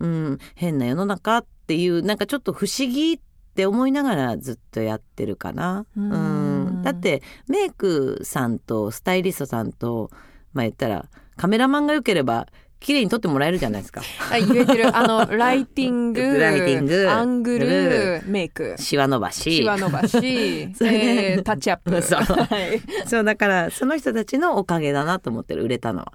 [0.00, 3.20] うん、変な世の中っていうなんかちょっと不思議っ
[3.54, 5.84] て思いながらずっとやってるかな。
[5.96, 10.10] うんうん、だってメイクさんとスタイリストさんと
[10.54, 12.48] まあ言ったらカメラマンが良ければ
[12.80, 14.02] 綺麗に撮ってもらえるじゃないですか。
[14.32, 14.96] あ言えてる。
[14.96, 18.74] あのライティング ライティングアングルメイク。
[18.78, 19.56] シワ伸ばし。
[19.56, 21.32] シワ伸ばし、 それで。
[21.32, 22.00] えータッチアップ。
[22.02, 22.20] そう。
[22.20, 22.80] はい。
[23.06, 26.12] そうだからその人たちのおかげだなと思ってる売れたのは。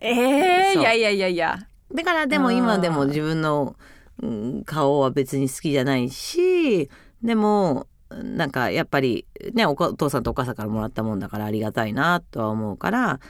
[0.00, 0.82] えー、そう。
[0.82, 1.58] いやいやいやいや。
[1.92, 3.76] だからでも今でも自分の
[4.22, 6.90] うん顔は別に好きじゃないし
[7.22, 13.20] でもなんかやっぱりねおお父さんとお母さんからもらったもんだからありがたいなとは思うから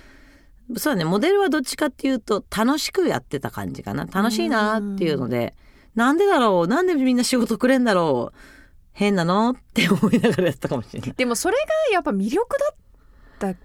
[0.76, 1.04] そうだね。
[1.04, 4.06] モデルはどっちかっていうと楽しくやってた感じかな。
[4.06, 5.54] 楽しいなっていうので。
[5.94, 6.68] なんでだろう？
[6.68, 8.38] なんでみんな仕事くれんだろう？
[8.92, 9.50] 変なの？
[9.50, 11.12] って思いながらやってたかもしれない。
[11.16, 13.58] でもそれがやっぱ魅力だった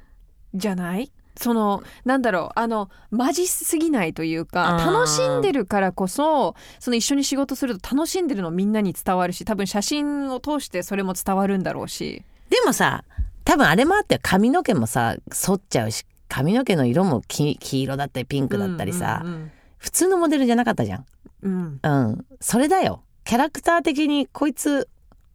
[0.53, 1.11] じゃない？
[1.35, 2.59] そのなんだろう？
[2.59, 12.23] あのマジすぎないというか楽しんでるからこそその一緒に仕事すると楽しんでるのみんなに伝わるし多分写真を通してそれも伝わるんだろうし。
[12.49, 13.03] でもさ
[13.43, 21.06] 多分あれもあって髪の毛もさ剃っちゃうし髪の毛の色も黄黄色だったりピンクだったりさ、うん普通のモデルじゃなかったじゃん。
[21.41, 21.80] うん。
[21.82, 22.08] うん。
[22.10, 22.26] うん。
[22.39, 23.02] それだよ。
[23.24, 24.88] キャラクター的にこいつ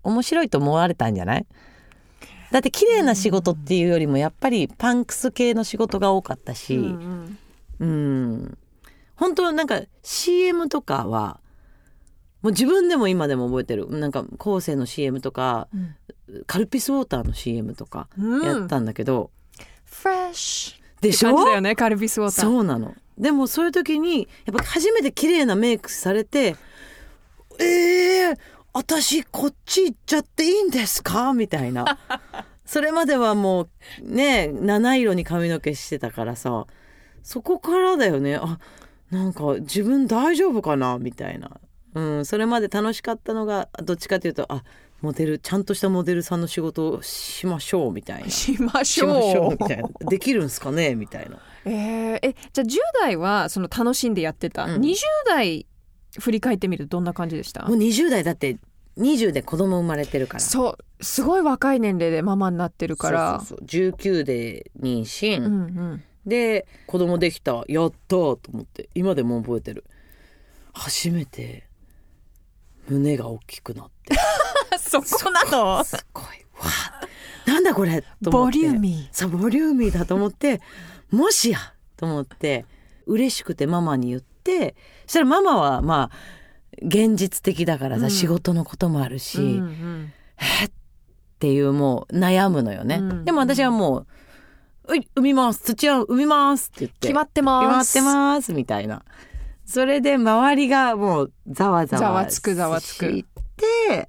[0.05, 1.47] 面白いと思われたんじゃない？
[2.53, 7.39] だって綺麗な仕事っていうよりもやっぱりパンクス系の仕事が多かったし、うん
[7.81, 8.35] ううん。
[8.45, 8.59] ん。
[9.17, 11.41] 本当なんか CM とかは
[12.43, 13.91] もう自分でも今でも覚えてる。
[13.91, 15.97] なんか後世の CM とかうん。
[16.47, 19.33] カルピスウォーターの CM とかうんやったんだけど、
[19.85, 21.35] フレッシュでしょ？
[21.35, 22.45] 感じだよねカルピスウォーター。
[22.45, 22.95] そうなの。
[23.19, 26.55] でもそういう時にやっぱ初めて綺麗なメイクされて
[27.59, 28.39] 「えー、
[28.75, 31.99] 私こっち行っちゃっていいんですか?」みたいな。
[32.67, 33.69] それまではもう
[34.03, 36.67] ね七色に髪の毛してたからさ
[37.23, 38.37] そこからだよね。
[38.37, 38.59] あ
[39.11, 40.99] なんか自分大丈夫かな？
[40.99, 41.61] みたいな、
[41.95, 44.65] うん、それまで楽しかったのがどっちかというとあ
[45.03, 48.31] モデルちゃんとしたモデルさんの仕事をしましょうみたいな。
[48.31, 49.51] しましょう。
[49.51, 49.89] みたいな。
[50.09, 51.39] できるんすかねみたいな。
[51.67, 54.81] えー、えじゃあ10代はその楽しんでやってた、うん。
[54.81, 55.67] 20代
[56.19, 57.67] 振り返ってみるとどんな感じでした？
[57.67, 58.57] もう20代だって
[58.97, 60.41] 20で子供生まれてるから。
[60.41, 61.05] そう。
[61.05, 63.41] すごい若い年齢でママになってるから。
[63.41, 63.67] そうそうそう。
[63.93, 65.57] 19で妊娠、うんう
[65.97, 66.03] ん。
[66.25, 67.65] で子供できた。
[67.69, 68.89] やったと思って。
[68.95, 69.85] 今でも覚えてる。
[70.73, 71.66] 初めて
[72.89, 74.17] 胸が大きくなって。
[74.79, 75.85] そこなの？
[75.85, 76.25] すごい。
[76.25, 76.31] わ
[76.65, 77.51] あ。
[77.51, 78.59] なんだこれと思って。
[78.59, 80.61] ボリューミそうボリューミーだと思って
[81.11, 81.59] もしや
[81.97, 82.67] と思って
[83.07, 84.75] 嬉しくてママに言って
[85.07, 86.17] そしたらママはまあ
[86.83, 88.11] 現実的だからさ、うん。
[88.11, 90.13] 仕事のこともあるし、ー、うんうん。
[90.61, 90.71] えっ
[91.39, 94.07] ていうもう悩むのよね、うんでも私はもう
[94.89, 95.63] 「うい産みます。
[95.63, 96.99] 土屋産みます」って言って。
[97.09, 97.93] 決まってます。
[97.95, 98.53] 決まってます。
[98.53, 99.03] みたいな
[99.67, 103.11] それで周りがもうざわざわざわつくざわつく。
[103.11, 103.25] し
[103.57, 104.09] て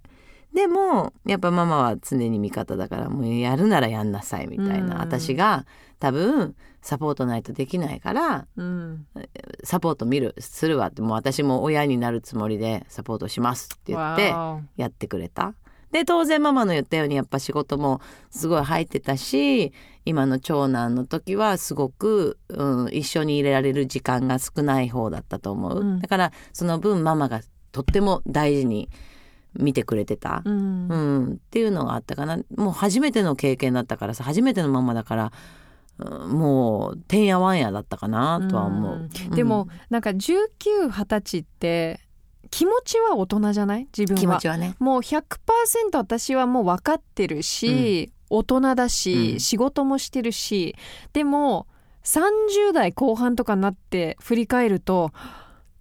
[0.53, 5.01] でもやっぱママは常に味方だからもうやるならやんなさいみたいな、うん。
[5.01, 5.65] 私が
[5.99, 9.05] 多分サポートないとできないからうん。
[9.63, 15.53] サポート見るするわってもう私も親になるつもりでサポートしますって言ってわやってくれた。
[15.91, 19.71] で当然ママの言ったようにやっぱ仕事もすごい入ってたし
[20.07, 25.99] 今の長男の時はすごく、うん、一緒に入れられる時間が少ない方だったと思う、うん。
[25.99, 27.41] だからその分ママが
[27.71, 28.89] とっても大事に
[29.53, 30.41] 見てくれてた。
[30.45, 30.87] お、うん。
[30.87, 32.37] うんっていうのがあったかな。
[32.55, 35.31] もう初めての経験だったからさ初めてのママだから、うん
[35.99, 38.95] もうてんやわんやだったかなとは思う。
[38.95, 39.31] うん。
[39.31, 41.99] でもなんか1920歳って
[42.51, 43.87] 気持ちは大人じゃない？
[43.97, 44.19] 自うん、分は。
[44.19, 44.75] 気持ちはね。
[44.79, 45.25] もう100%
[45.93, 49.39] 私はもう分かってるし、大人だし、うん。
[49.39, 50.75] 仕事もしてるし
[51.13, 51.67] でも
[52.03, 55.11] 30代後半とかになって振り返ると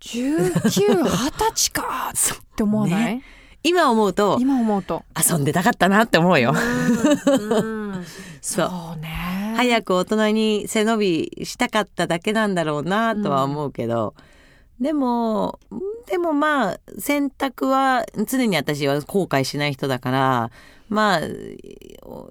[0.01, 1.09] 1920
[1.55, 3.23] 歳か って思わない、
[3.63, 5.03] 今思うと今思うと。
[5.17, 6.53] 遊んでたかったなって思うよ。
[6.53, 8.05] うんうん。
[8.41, 8.69] そう。
[8.69, 9.55] そうね。
[9.57, 14.15] 早く大人に背伸びしたかっただけなんだろうなとは思うけど、
[14.81, 15.59] でも
[16.07, 20.51] でもまあ選択は常に私は後悔しない人だから
[20.89, 21.21] まあ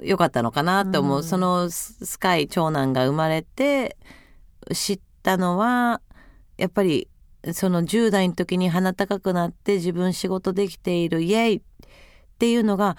[0.02, 1.24] 良かったのかなと思う、うん。
[1.24, 3.98] そのススカイ長男が生まれて
[4.74, 6.02] 知ったのは
[6.58, 7.10] やっぱり
[7.54, 11.62] その10代の時に鼻高くなって自分仕事できているイエイっ
[12.40, 12.98] ていうのが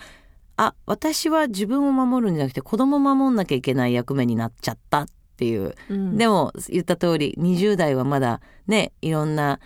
[0.57, 6.17] あ私は自分を守るんじゃなくて子供を守んなきゃいけない役目になっちゃったっていう、うん。
[6.17, 9.61] でも言った通り20代はまだねいろんな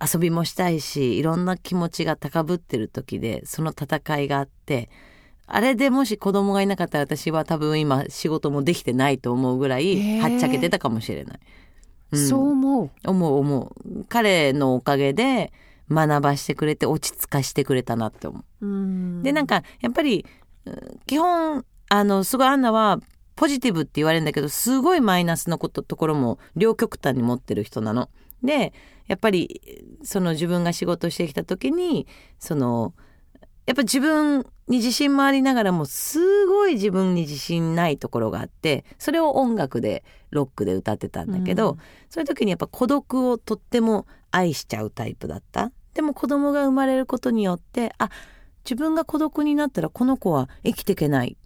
[0.00, 4.90] 遊びもしたいしいろんな気持ちが高ぶってる時でその戦いがあって
[5.54, 11.40] あれでもし子供がいなかったら私は多分今仕事もできてないと思うぐらへいーはっちゃけてたかもしれない。
[12.12, 15.52] うんそう思う思う思う彼のおかげで
[15.90, 18.66] 学ばしてくれて落ち着かしてくれたなって思う。
[18.66, 20.24] うんでなんかやっぱり
[20.64, 22.98] うん基本あのすごいアンナは
[23.36, 28.08] ポジティブって言われるんだけどすごいマイナスのことところも両極端に持ってる人なの。
[28.42, 28.72] で
[29.06, 29.60] やっぱり
[30.02, 32.06] その自分が仕事してきた時に
[32.38, 32.94] その
[33.72, 41.78] やっぱ自分に自信もありながらもすごい自分に自信ないところがあってそれを音楽でロックで歌ってたんだけど、うん。
[42.10, 45.72] そういう時にやっぱ孤独をとっても愛しちゃうタイプだった。
[45.94, 48.10] でも子供が生まれることによってあ
[48.62, 51.38] 自分が孤独になったらこの子は生きていけない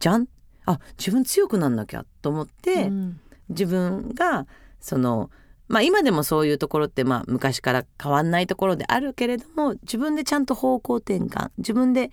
[0.00, 0.26] じゃん。
[0.64, 3.20] あ自分強くなんなきゃと思って、うん。
[3.50, 4.46] 自分が
[4.80, 5.28] その
[5.68, 12.10] まあ今でもそういうところってまあ昔から変わんないところであるけれども自分でちゃんと方向転換自分で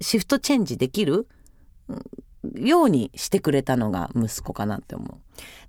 [0.00, 1.26] シフトチェンジできる
[1.88, 2.02] うん
[2.56, 5.20] ようにしてくれたのが息子かなって思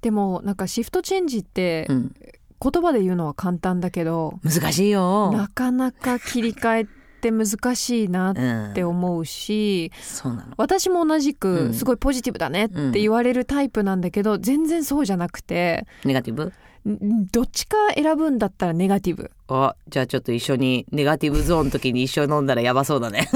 [0.01, 2.15] でもなんかシフトチェンジってう、うん、
[2.59, 5.31] 言葉で言うのは簡単だけど、難しいよ。
[5.33, 6.85] なかなか切り替えっ
[7.21, 10.53] て難しいなっうんて思うし、そうなの。
[10.57, 11.35] 私も同じうん。
[11.35, 16.45] くすごいポジティブだねって言われるタイプなんだけど、全然そうじゃなくてネガティブ？
[16.45, 16.53] ん
[16.85, 19.31] どっちか選ぶんだったらネガティブ。
[19.47, 23.29] あじゃあちょっと一緒にネガティブゾーンの時に一緒に飲んだらやばそうだね。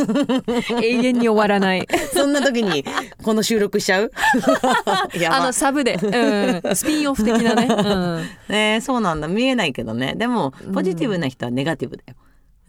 [0.83, 1.87] 永遠に終わらない。
[2.13, 2.83] そんな時に
[3.23, 4.11] この収録しちゃう？
[5.29, 9.29] あのサブで、うん、スピンオフ的なね、うん、ねそうなんだ。
[9.29, 10.15] 見えないけどね。
[10.15, 10.73] でもうん。
[10.73, 12.15] ポジティブな人はネガティブだよ。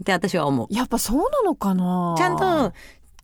[0.00, 0.68] って私は思う。
[0.70, 2.14] やっぱそうなのかな？
[2.16, 2.72] ちゃんと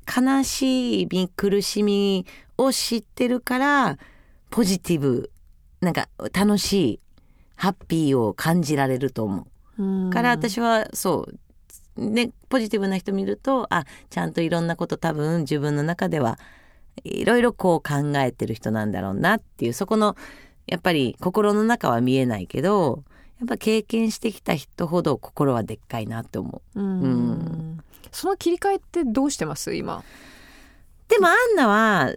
[0.06, 2.26] 悲しみ苦しみ
[2.58, 3.98] を知ってるから
[4.50, 5.30] ポジティブ
[5.80, 7.00] なんか楽しい
[7.56, 9.46] ハッピーを感じられると思
[9.78, 9.82] う。
[9.82, 10.08] ん。
[10.08, 11.28] うから私はそ
[11.96, 16.38] うねポジティブな人見るとあちゃんといろんなこと多分自分の中では
[17.04, 20.16] いろいろこう考えてる人なんだろうなっていうそこの
[20.66, 23.04] やっぱり心の中は見えないけど
[23.40, 26.80] やっぱ経験してきた人ほど心はでっかいなって思う。
[26.80, 27.00] うん。
[27.00, 27.80] うん。
[28.12, 29.74] その切り替えってどうしてます？
[29.74, 30.04] 今、
[31.08, 32.14] でもアンナは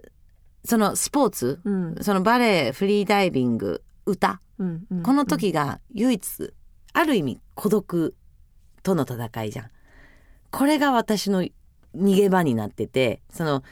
[0.64, 1.58] そのスポーツ？
[1.64, 1.96] うん。
[2.00, 4.40] そのバレエフリーダイビング歌。
[4.58, 5.02] うんうん。
[5.02, 6.54] この時が唯一
[6.92, 8.16] ある意味孤独
[8.82, 9.70] との戦いじゃん。
[10.50, 11.42] これが私の
[11.96, 13.62] 逃げ場になっててその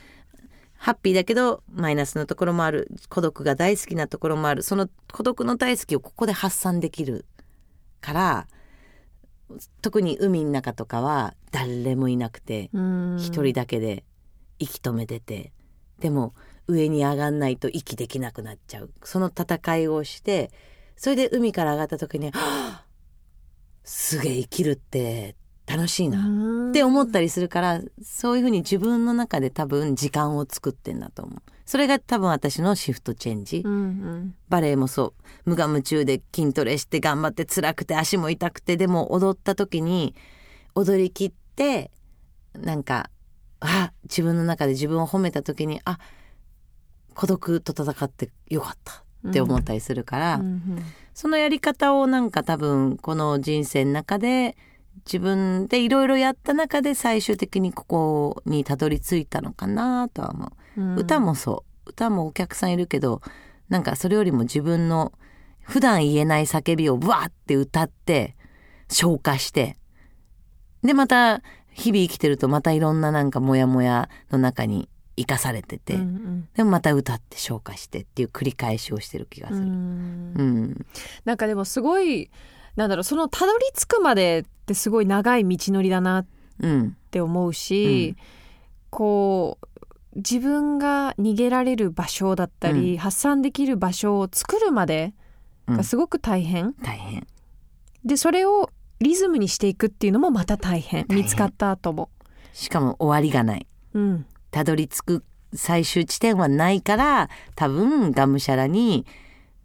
[0.78, 7.24] ハッピーだけどマイナスのところもある孤独が大好きなところもあるその孤独の大好きをここで発散できる
[8.00, 8.46] から
[9.80, 13.16] 特に海の中とかは誰もいなくてうん。
[13.18, 14.04] 一人だけで
[14.58, 15.52] 息止めてて。
[16.00, 16.34] でも
[16.68, 18.90] 上に上がんないと息できなくなっちゃう。
[19.04, 20.50] その戦いをして
[20.96, 22.84] それで海から上がった時に「はあ
[23.84, 26.70] すげえ生きるって楽しいな」うん。
[26.70, 31.42] って思ったりするからそういうふうに自分の中で多分時間を作ってんだと思う。
[31.64, 33.62] それが多分私のシフトチェンジ。
[33.64, 34.34] うんうん。
[34.48, 35.14] バレエもそ
[35.46, 35.50] う。
[35.50, 40.14] 無我夢中で筋トレして頑張って辛くて足も痛くてでも踊った時に
[40.74, 41.90] 踊り切って
[42.54, 43.10] なんか
[43.60, 45.98] あ自分の中で自分を褒めた時にあ
[47.16, 50.62] 孤独と戦ってよかったって思ったりするから、うんうん。
[51.14, 54.56] そのやり方をなんか多分この人生の中で
[55.06, 60.80] 自分でいろいろやった中で最終的にここにたどり着いたのかなとは思う。
[60.80, 60.96] うん。
[60.96, 61.90] 歌もそう。
[61.90, 63.22] 歌もお客さんいるけど
[63.68, 65.12] なんかそれよりも自分の
[65.62, 68.36] 普段言えない叫びをブワーって歌って
[68.88, 69.76] 消化して
[70.82, 76.48] でまた日々生きてるとまたいろんななんかモヤモヤの中に生かされてて、うんうん。
[76.54, 79.64] でもまた歌って消化してっていう繰り返しをしてる気がすうる。
[79.64, 79.68] ん。
[79.68, 80.86] うん。
[81.24, 82.30] なんかでもすごい
[82.76, 86.26] なんだろうそのたどり着くまでってすごい長い道のりだなっ
[86.60, 88.16] うんて思うし、
[88.90, 95.14] こう自分が逃げられる場所だったり、発散できる場所を作るまで
[95.66, 97.26] がすごく大変、大変。
[98.04, 101.04] でそれをリズムにしていくっていうのもまた大変。
[101.06, 101.24] 大変。
[101.24, 102.08] 見つかった後も。
[102.52, 103.66] しかも終わりがない。
[103.94, 109.06] うんたどり着く最終地点はないから多分がむしゃらに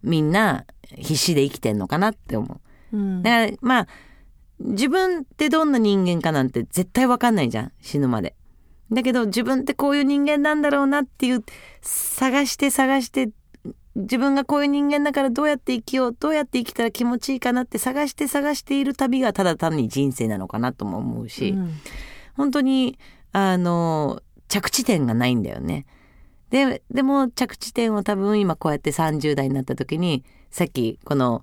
[0.02, 0.64] みんな
[0.96, 2.60] 必死で生きてんのかなって思
[2.92, 2.96] う。
[2.96, 3.86] うんだからまあ
[4.60, 8.34] 自分ってどんな人間かなんて絶対わかんないじゃん死ぬまで。
[8.92, 11.44] だけど自分ってこういう人間なんだろうなっていう
[11.80, 13.30] 探して探して
[13.96, 21.74] 自分がこういう人間だからどうやって生きようどうやって生きたら気持ちいいかなって探して探している旅がただ単に人生なのかなとも思うし、うん
[22.34, 22.98] 本当に
[23.32, 24.22] あの
[24.52, 25.86] 着地点がないんだよね。
[26.50, 31.42] ででも着地点を多分今こうやって30代になった時にさっきこの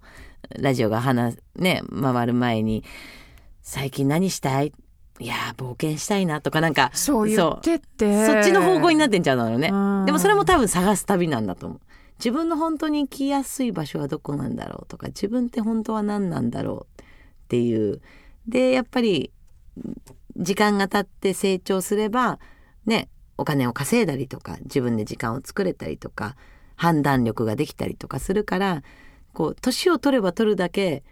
[0.59, 2.83] ラジオが話ね回る前に
[3.63, 4.71] 「最近何したい?」
[5.19, 9.69] いやー冒険したいなとかなんかそう言ってってそっちの方向になってんちゃうのね。
[9.73, 11.79] うんでもそれも多分探す旅なんだと思う。
[12.19, 14.85] 自分の本当に行きやすい場所はどこなんだろう？
[14.87, 17.01] とか自分って本当は何なんだろう？
[17.01, 17.05] っ
[17.47, 18.01] ていう
[18.47, 19.31] でやっぱり
[20.37, 22.37] 時間が経って成長すれば
[22.85, 26.35] ねお金を稼いだりとか自分で時間を作れたりとか
[26.75, 28.83] 判断力ができたりとかするから
[29.33, 31.03] こう年を取れば取るだけ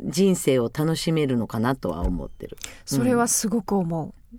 [0.00, 2.56] 人生を楽しめるのかなとは思ってる。
[2.84, 4.36] それはすごく思う、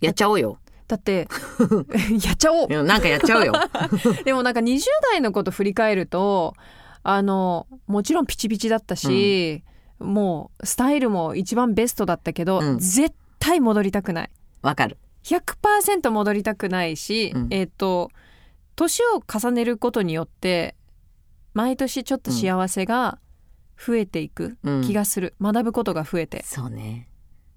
[0.00, 0.58] やっちゃおうよ。
[0.86, 1.26] だって
[2.22, 2.82] やっちゃおう。
[2.84, 3.54] なんかやっちゃおうよ。
[4.24, 4.82] でもなんか20
[5.12, 6.54] 代のこと振り返ると
[7.02, 9.64] あのもちろんピチピチだったし、
[9.98, 12.78] もうスタイルも一番ベストだったけど、うん。
[12.78, 14.30] 絶対戻りたくない。
[14.62, 17.48] わかる100%戻りたくないし、うん。
[17.50, 18.10] えっ、と
[18.76, 20.74] 年を重ねることによって
[21.54, 23.18] 毎年ちょっと幸せが
[23.76, 24.82] 増えていくうん。
[24.82, 27.08] 気がする、学ぶことが増えて、そうね。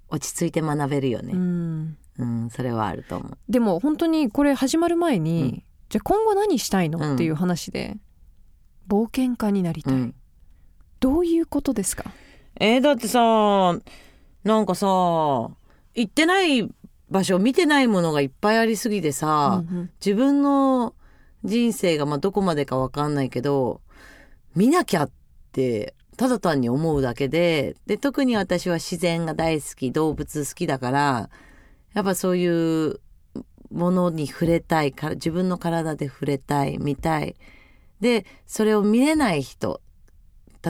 [0.10, 3.38] 落ち着いて学べるようねん、うん、それはあると思う。
[3.50, 5.64] でも本当にこれ始まる前に、うん。
[5.90, 7.16] じゃあ今後何したいの、うん。
[7.16, 7.98] っていう話で
[8.88, 10.16] 冒険家になりたい、うん。
[11.02, 12.06] どういうことですか？
[12.60, 13.20] えーだってさ
[14.44, 15.52] なんかさ行
[16.04, 16.68] ってない
[17.10, 19.92] 場所見てないものがいっぱいありすぎてさ、うんうん。
[20.04, 20.94] 自分の
[21.44, 23.82] 人生がまあどこまでかわかんないけど
[24.56, 25.12] 見なきゃっ
[25.52, 31.30] てただ単に思うだけでで特に私は自然が大好き動物好きだから
[31.94, 33.00] やっぱそういう
[33.72, 37.36] ものに触れたいから自分の体で触れたい見たい。
[38.00, 39.82] でそれを見れない人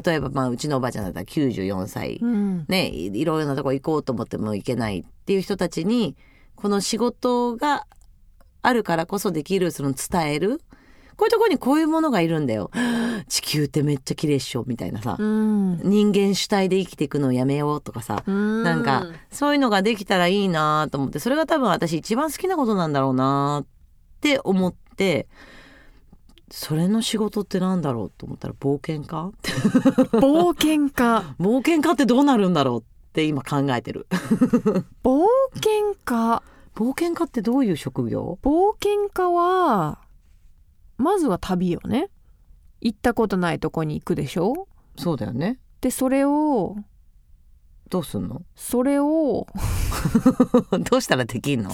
[0.05, 2.17] 例えばまあうちのおばあちゃんだったら94歳。
[2.21, 2.65] うん。
[2.67, 6.15] ね、いいろいろなとこ行こうと思っても行けないっていう人たちに
[6.57, 7.85] この仕事が
[8.63, 10.59] あるからこそできるその伝える。
[11.15, 12.69] こういうところにこういうものがいるんだよ。
[13.27, 15.79] 地球ってめっちゃ綺麗っしょみたいなさ、うん。
[15.83, 18.63] 人間主体で生きていくのをやめようとかさ、うん。
[18.63, 21.19] なんかそういうのができたらいいなと思って。
[21.19, 23.65] それが多分私一番好きなことなんだろうなっ
[24.21, 25.27] て思って
[26.49, 29.31] それの仕事ってなんだろうと思ったら冒険家？
[30.19, 31.35] 冒険家。
[31.39, 32.83] 冒険家ってどうなるんだろう
[33.17, 34.05] って今考えてる。
[35.03, 36.43] 冒険家。
[36.75, 38.37] 冒険家ってどういう職業？
[38.43, 39.97] 冒険家は
[40.99, 42.11] まずは旅よね。
[42.79, 44.67] 行ったことないとこに行くでしょ。
[44.99, 45.57] そうだよね。
[45.81, 46.75] でそれを
[47.89, 48.43] どうすんの？
[48.55, 49.47] それを
[50.91, 51.71] どうしたらできんの？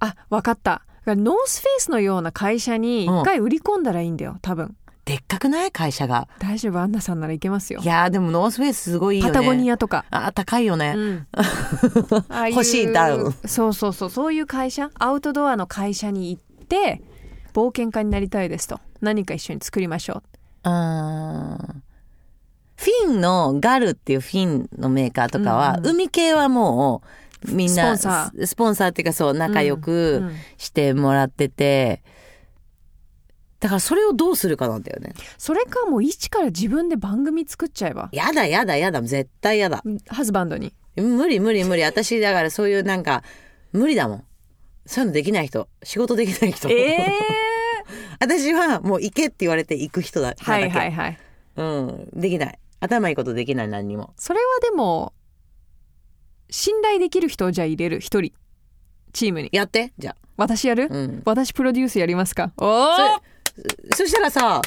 [0.00, 0.82] あわかった。
[1.06, 6.28] ノースフェイスのような会社に一回売り込んだらいいんだよ多分でっかくない会社が。
[6.38, 7.80] 大丈夫アンナさんならいけますよ。
[7.82, 9.32] いやーでもノースフェイスすごいいいよね。
[9.34, 11.26] パタゴニアとか、あ高いよね、うん、
[12.50, 13.32] 欲しいダウン。
[13.46, 14.10] そうそうそう。
[14.10, 14.90] そういう会社？
[14.98, 17.02] アウトドアの会社に行って
[17.52, 18.80] 冒険家になりたいですと。
[19.02, 20.22] 何か一緒に作りましょう。
[20.62, 21.74] あー。
[22.76, 25.92] フィンの GULLっていうフィンのメーカーとかは、うんうん。
[25.92, 27.02] 海系はも
[27.46, 30.32] うみんなスポンサススポンサーっていうかそう仲良うくん。
[30.56, 32.02] してもらってて、
[33.64, 35.14] だからそれをどうするかなんだよね。
[35.38, 38.10] それかもう一から自分で番組作っちゃえば。
[38.12, 39.00] やだやだやだ。
[39.00, 39.82] 絶対やだ。
[40.06, 40.74] ハズバンドに。
[40.96, 41.82] 無理無理無理。
[41.82, 43.22] 私だからそういうなんか
[43.72, 44.24] 無理だもん。
[44.84, 45.66] そういうのできない人。
[45.82, 47.08] 仕事できない人、え
[48.20, 51.18] 私はもう行けって言われて行く人だー、はいはいいはい。
[51.56, 52.08] うん。
[52.12, 52.58] できない。
[52.80, 54.12] 頭いいことできない何にも。
[54.18, 55.14] それはでも
[56.50, 58.00] 信頼できる人をじゃあ入れる。
[58.00, 58.34] 一人。
[59.14, 59.48] チームに。
[59.52, 61.22] やってじゃ私やる、あうん。
[61.24, 62.52] 私プロデュースやりますか？
[62.58, 63.33] おお
[63.92, 64.60] そそしたらさ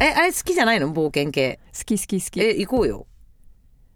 [0.00, 0.92] えあれ好きじゃないの？
[0.92, 1.60] 冒険系。
[1.76, 2.40] 好き好き好き。
[2.40, 3.06] え行こうよ。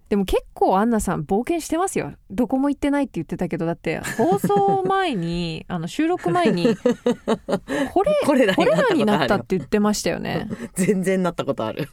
[0.08, 2.12] でも結構アンナさん冒険してますよ。
[2.30, 6.76] どこも行ってないって言ってたけどだって放送前に あの収録前に
[7.92, 10.48] これ これらこれらになったって言ってましたよね。
[10.74, 11.88] 全然なったことある。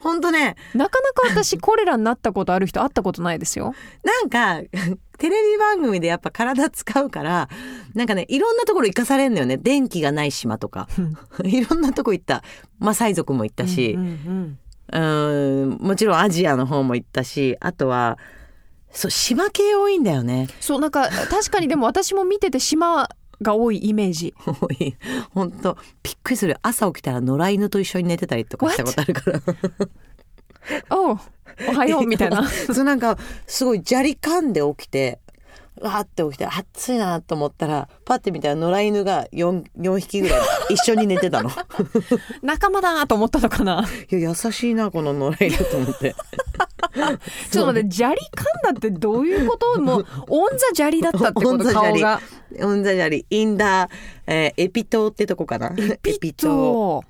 [0.00, 0.54] ほんとね。
[0.74, 3.74] なかなか私これらになったことある人会ったことないですよ。
[4.02, 4.62] なんか
[5.18, 7.48] テレビ番組でやっぱ体使うから
[7.94, 9.56] なんかねいろんなところ行かされんのよね。
[9.56, 10.88] 電気がない島とか。
[11.44, 12.42] いろんなとこ行った。
[12.78, 14.58] マあサイ族も行ったし、うんうん
[14.92, 15.78] うーん。
[15.80, 17.56] もちろんアジアの方も行ったし。
[17.60, 18.18] あとは
[18.90, 20.48] そう島系多いんだよね。
[20.60, 23.08] そうなんか確かにでも私も見てて島
[23.42, 24.34] が多いイメージ。
[24.46, 24.96] 多い。
[25.30, 25.76] 本当。
[26.02, 26.56] びっくりする。
[26.62, 29.40] 朝起きたら野良犬と一緒に寝てたりとかしたことあるから。
[30.90, 31.18] おう
[31.68, 32.48] おはようみたいな。
[32.48, 35.20] そうなんかすごい砂利噛んで起きて
[35.80, 40.40] わーって起きて暑いなと思ったらパッて見たら野良犬が 4, 4匹ぐらい
[40.70, 41.50] 一緒に寝てたの。
[41.50, 41.52] い
[42.42, 43.84] 仲間だと思ったのかな。
[44.10, 46.14] や優しいなこの野良犬と思って。
[47.50, 49.80] ちょっと待って砂利噛んだってどういうこと？
[49.80, 52.00] もうオンザ砂利だったってこと オンザ砂利。
[52.00, 52.20] 顔が。
[52.62, 53.26] オンザ砂利。
[53.28, 53.90] インダー、
[54.28, 55.74] えーエピ島ってとこかな。
[55.76, 57.02] エピ島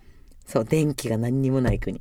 [0.47, 2.01] そう電気が何にもない国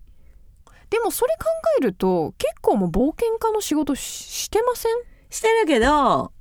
[0.93, 1.45] でもそれ考
[1.79, 4.91] えると結構もう冒険家の仕事ししてません？
[5.31, 6.31] してるけど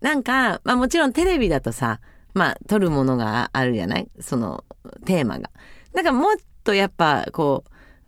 [0.00, 2.00] なんか、まあ、もちろんテレビだとさ
[2.32, 4.08] まあ撮るものがあるじゃない？
[4.18, 4.64] その
[5.04, 5.48] テーマが。
[5.92, 7.62] なんかもっとやっぱこ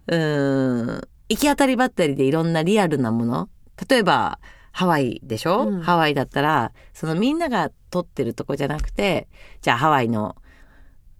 [0.09, 3.49] ううーん行き当たりばったりでいろんなリアルなもの。
[3.89, 4.41] 例えば
[4.73, 5.83] ハワイでしょ、うん。
[5.83, 9.29] ハワイだったらそのみんなが撮ってるとこじゃなくて
[9.63, 10.35] じゃあハワイの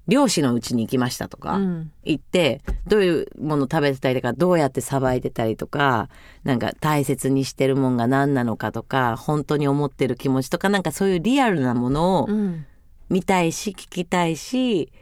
[0.09, 1.93] 漁師のうちに行きましたとか、うん。
[2.05, 6.09] 行ってどういうもの食べてたりとかどうやってさばいてたりとか
[6.45, 12.67] なんか大切にしてるもんが何なのかとか本当に思ってる気持ちとかなんかそういうリアルなものをうん。
[13.09, 14.93] 見たいし聞きたいし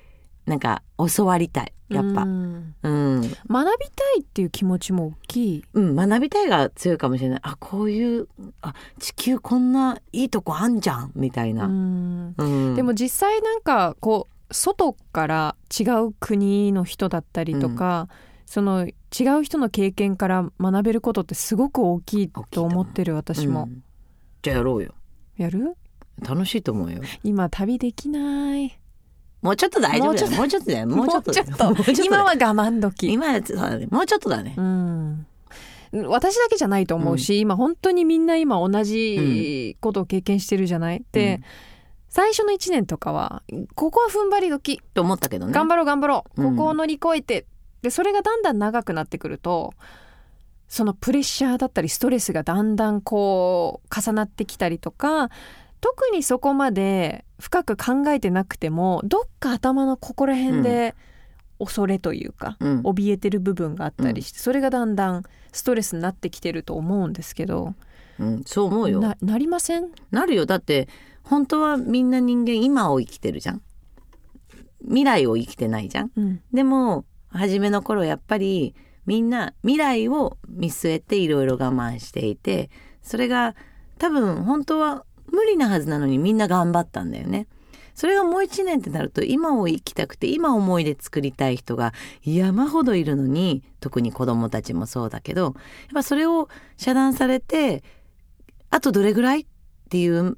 [0.47, 1.73] なんか教わりたい。
[1.89, 2.23] やっぱ。
[2.23, 2.27] う。
[2.27, 2.75] ん。
[2.83, 5.65] うん、学びたいっていう気持ちも大きい。
[5.73, 7.41] うん、学びたいが強いかもしれない。
[7.43, 8.29] あこういう
[8.61, 12.35] あ地球こんないいとこあんじゃんみたいな、うん。
[12.37, 12.75] うん。
[12.75, 18.09] でも実際なんかこう外から違う国の人だったりとか、
[18.47, 18.93] その違
[19.41, 23.83] う人の経験から学べることってすごく大きいと思ってる私も、うん。
[24.43, 24.95] じゃあやろうよ。
[25.37, 25.77] やる？
[26.21, 27.01] 楽しいと思うよ。
[27.25, 28.79] 今旅できない。
[29.43, 30.31] もうちょっと大丈夫だよ。
[30.37, 30.71] もうちょっと。
[30.71, 30.87] だよ。
[30.87, 31.47] もうちょっとだよ。
[31.47, 32.03] もうちょっと。
[32.05, 33.13] 今は我慢時。
[33.13, 33.87] 今はそうだね。
[33.91, 34.55] もうちょっとだね。
[34.57, 35.27] うん。
[36.07, 41.41] 私だけじゃないと思うし、今本当にみんな今同じことを経験してるじゃない、で、
[42.15, 43.43] 最初の1年とかは
[43.75, 44.81] ここは踏ん張り時。
[44.95, 45.53] と思ったけどね。
[45.53, 46.43] 頑張ろう頑張ろう。
[46.45, 46.57] うん。
[46.57, 47.45] ここを乗り越えて、
[47.83, 49.75] でそれがだんだん長くなってくると
[50.69, 55.29] そのプレッシャーだったりストレスがだんだんこう重なってきたりとか
[55.81, 60.95] 特にそこまで深く考えてなくてもどっか頭のここら辺で
[61.59, 62.81] 恐れというか、うん。
[62.83, 67.75] 怯えてる部分があったりして、それがだんだんストレスになってきてると思うんですけど。
[68.21, 69.01] うん、そう思うよ。
[69.01, 69.89] ななりません？
[70.13, 70.47] なるよ。
[70.47, 70.89] だって
[71.25, 73.63] 本当はみんな人間今を生きてるじゃん。
[74.85, 76.11] 未来を生きてないじゃん。
[76.17, 76.43] うん。
[76.53, 78.75] でも初めの頃やっぱり
[79.07, 82.71] みんな未来を見据えていろいろ我慢していて
[83.03, 83.55] それが
[83.99, 87.49] 多分本当は無理なはずなのにみんな頑張ったんだよね。
[87.95, 91.93] それがもう一年ってなると今を生きたくて今思い出作りたい人が
[92.25, 95.55] 山ほどいるのに特に子供たちもそうだけどやっ
[95.95, 97.85] ぱそれを遮断されて
[98.71, 99.47] あとどれぐらいっ
[99.91, 100.37] ていう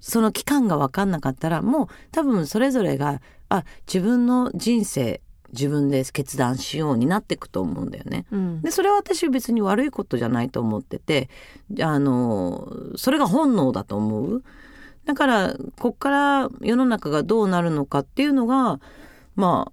[0.00, 5.20] その期間が分かんなかったらもう多分それぞれがあ自分の人生
[5.52, 8.26] 自分で決断しようになっていくと思うんだよね。
[8.30, 11.28] うんでそれは私別に悪いことじゃないと思ってて
[11.80, 14.42] あのそれが本能だと思う。
[15.04, 18.80] だからこっから世の中がどうなるのかっていうのが
[19.34, 19.72] ま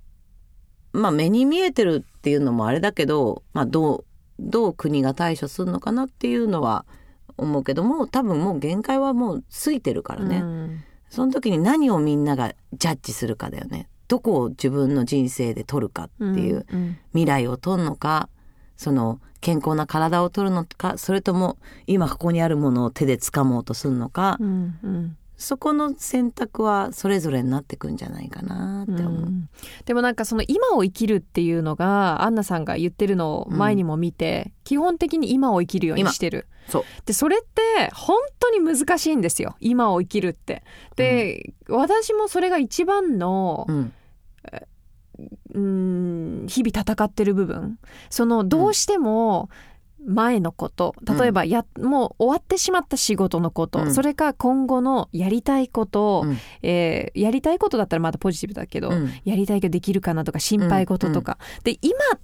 [0.94, 4.06] あまあ目に見えてるっていうのもあれだけど、まあ、どう
[4.40, 6.86] どう国が対処するのかなっていうのは
[7.38, 10.38] 思うけども多分もう限界はもう過ぎてるからね。
[10.38, 13.88] うんその時に何をみんながジャッジするかだよね。
[14.10, 18.30] どこを自分の人生で取るかっていう、うん未来を取るのか
[18.76, 21.58] その健康な体を取るのかそれとも
[21.88, 29.22] 今ここにあるものを手で掴もうとするのか、うんうんそこの選択はそれぞれになってくんじゃないかなって思う。
[29.22, 29.50] うん。
[29.86, 36.48] でもなんかその今を生きるっていうのがアンナさんが言ってるのを前にも見て、基本的に今を生きるようにしてる。
[36.68, 36.84] そう。
[37.06, 39.56] でそれって本当に難しいんですよ。
[39.60, 40.64] 今を生きるって。
[40.96, 43.94] で、私もそれが一番のうん。
[46.48, 47.80] 日々戦ってる部分。
[48.10, 49.50] そのどうしても
[50.06, 50.96] 前のこと。
[51.04, 58.92] 例えばや、うん、もう終わってしまった仕事のこと、うん、それか今後のやりたいことを、うん、えー、やりたいことだったらまたポジティブだけど、
[59.26, 62.20] やりたいけどできるかなとか心配事とか、で今っ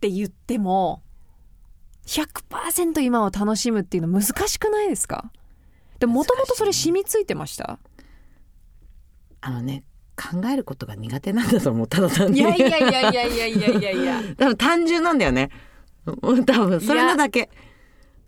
[0.00, 1.02] て言っても
[2.06, 5.30] 100%今を楽しむっていうの難しくないですか？
[5.98, 7.78] でもともとそれ染みついてました？
[9.40, 9.84] あのね
[10.16, 11.86] 考えることが苦手なんだと思う。
[11.86, 14.22] ただ単いやいやいやいやいやいやいや。
[14.56, 15.50] 単純なんだよね。
[16.46, 17.50] 多分それなだけ。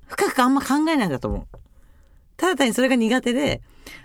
[0.06, 1.58] 深くあんま考えないんだと思う。
[2.36, 3.60] ただ単にそれが苦手で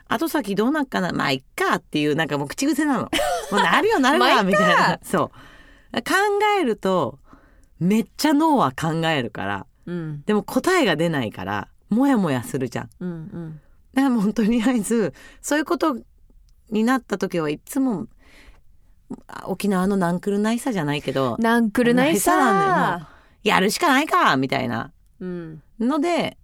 [0.07, 1.11] 後先どうなっかな。
[1.11, 3.03] まあいっかっていうなんかもう口癖なの。
[3.03, 3.09] も
[3.51, 4.99] うなるよなるわ みたいな。
[5.03, 5.32] そ
[5.93, 5.97] う。
[5.97, 6.01] 考
[6.59, 7.19] えると
[7.80, 10.23] めっちゃ脳は考えるからうん。
[10.26, 12.89] でも答えが出ないからモヤモヤするじゃん。
[12.99, 13.61] うんうん。
[13.93, 15.97] だからもうとりあえずそういうこと
[16.69, 18.07] になった時はいつも
[19.28, 23.09] あ沖縄のナンクルナイさじゃないけどなんくるないないさなんさ
[23.45, 24.91] やるしかないかみたいな。
[25.21, 25.61] うん。
[25.79, 26.37] ので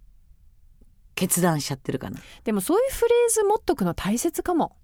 [1.14, 2.20] 決断しちゃってるかな。
[2.44, 4.76] でもそういうフレーズ持っとくの大切かも。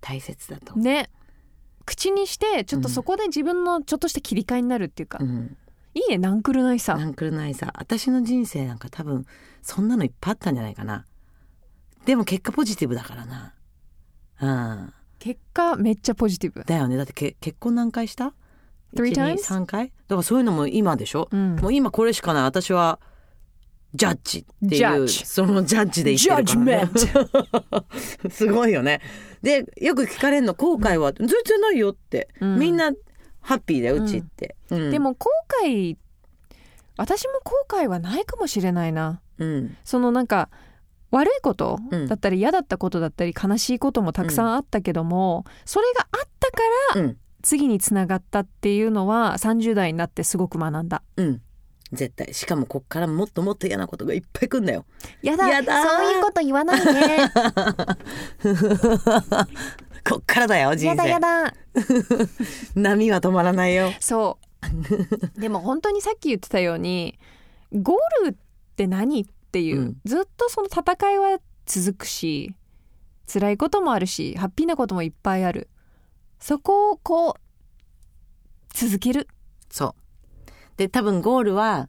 [0.00, 1.10] 大切だと、ね。
[1.86, 5.56] 口にしてちょっとそこで自分のちょっとした切り替えになるっていうか、うん、
[5.94, 6.96] いいねなんくるないさ。
[6.96, 7.72] ナンクルナイさ。
[7.76, 9.24] 私の人生なんか多分
[9.62, 11.04] そんなのいっぱいあったんじゃないかな。
[12.04, 13.54] でも結果ポジティブだからな。
[14.40, 14.48] う
[14.86, 14.92] ん。
[15.18, 16.64] 結果めっちゃポジティブ。
[16.64, 16.96] だよね。
[16.96, 18.34] だってけ結婚何回した？
[18.94, 19.42] Three times?
[19.42, 19.86] 3回？
[19.86, 21.56] だからそういうのも今でしょ、うん。
[21.56, 22.42] もう今これしかない。
[22.44, 22.98] 私は
[23.94, 26.90] ジャッジっていうそのジャッジで言ってるから、ね、
[28.30, 29.00] すごいよね。
[29.42, 31.12] でよく聞かれるの後悔は？
[31.12, 32.58] 全然ないよって、うん。
[32.58, 32.92] みんな
[33.40, 34.90] ハッピーだようちって、うん。
[34.90, 35.30] で、も後
[35.64, 35.96] 悔
[36.96, 39.20] 私も後悔はないかもしれないな。
[39.38, 39.76] うん。
[39.84, 40.50] そのなんか
[41.10, 42.06] 悪いことうん。
[42.06, 46.58] だったり嫌だったことだったり悲しいこともたくさんあったけども、それがあったか
[46.94, 51.02] らうん次につながったっていうのは30代になってすごく学んだ。
[51.16, 51.42] うん。
[51.92, 52.32] 絶対。
[52.32, 54.84] しかもこっからもっともっと嫌なことがいっぱい来んだよ。
[55.22, 55.46] やだ。
[55.46, 55.52] そ
[56.08, 57.32] ういうこと言わないね
[60.08, 61.54] こっからだよ人やだや生だ。
[62.76, 63.92] 波は止まらないよ。
[64.00, 64.46] そう。
[65.40, 67.18] でも本当にさっき言ってたように
[67.72, 68.34] ゴールっ
[68.76, 69.96] て何っていう、うん。
[70.04, 72.54] ずっとその戦いは続くし
[73.32, 75.68] 辛いこともあるしハッピーなこともいっぱいある
[76.40, 77.34] そこをこう
[78.72, 79.28] 続ける
[79.70, 79.94] そ
[80.46, 81.88] うで多分ゴールは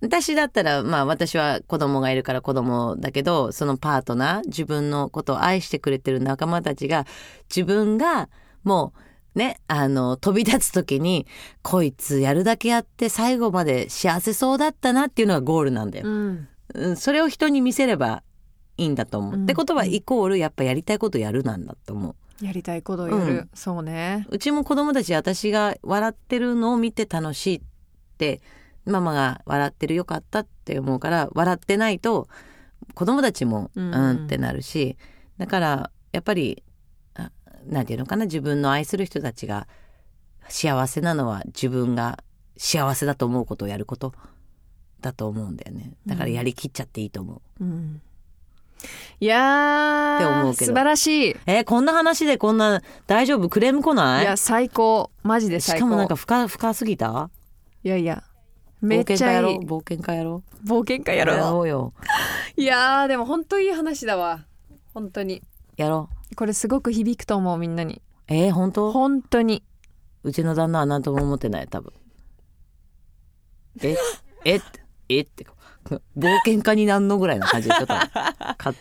[0.00, 7.04] 私だったらまあ私は子供がいるから子供だけどそのパートナー自分のことを愛してくれてる仲間たちが
[7.48, 8.28] 自分が
[8.62, 8.92] も
[9.34, 11.26] うねあの飛び立つ時に
[11.62, 16.06] こいつやるだけやって最後まで幸せそうだったなっていうのがゴールなんだよ。
[16.06, 18.22] うんうん、それを人に見せれば
[18.76, 19.34] いいんだと思う。
[19.34, 22.14] うんってことはイコールやっぱやりたいことやるなんだと思う。
[22.40, 23.50] やりたいことをやる、うん。
[23.54, 24.26] そうね。
[24.30, 27.60] うちも子供たち私が笑ってるのを見て楽しいっ
[28.16, 28.40] て
[28.84, 32.28] ママが笑ってるよかったって思うから笑ってないと
[32.94, 34.96] 子供たちもううんんってなるし、
[35.36, 36.62] だからやっぱり
[37.14, 37.30] あ
[37.66, 39.66] なんていうのかな自分の愛する人たちが
[40.48, 42.22] 幸せなのは自分が
[42.56, 44.14] 幸せだと思うことをやること
[45.00, 45.92] だと思うんだよね。
[46.06, 47.64] だからやりきっちゃっていいと思う。
[47.64, 48.00] うん
[49.20, 50.72] いやって思ーうけど。
[50.72, 51.36] 素晴らしい。
[51.46, 53.48] えーこんな話でこんな大丈夫？
[53.48, 54.22] クレーム来ない？
[54.22, 55.10] いや最高。
[55.22, 55.78] マジで最高。
[55.78, 57.30] しかもなんか深深すぎた？
[57.82, 58.22] いやいや
[58.80, 59.58] めっちゃいい。
[59.60, 60.42] 冒険家やろ？
[60.64, 61.36] う冒険家ややろ。
[61.36, 61.92] ろうよ。
[62.56, 64.44] いやーでも本当いい話だわ。
[64.94, 65.42] 本当に。
[65.76, 66.34] やろう。
[66.36, 68.00] これすごく響くと思うみんなに。
[68.28, 68.92] えー、本当？
[68.92, 69.64] 本当に。
[70.22, 71.92] うちの旦那は何とも思ってない多分。
[73.82, 73.96] え？
[74.44, 74.56] え？
[74.56, 74.66] って
[75.08, 75.20] え？
[75.20, 75.46] って
[76.16, 77.94] 冒険家になんのぐらいの感じでちょっと
[78.56, 78.74] か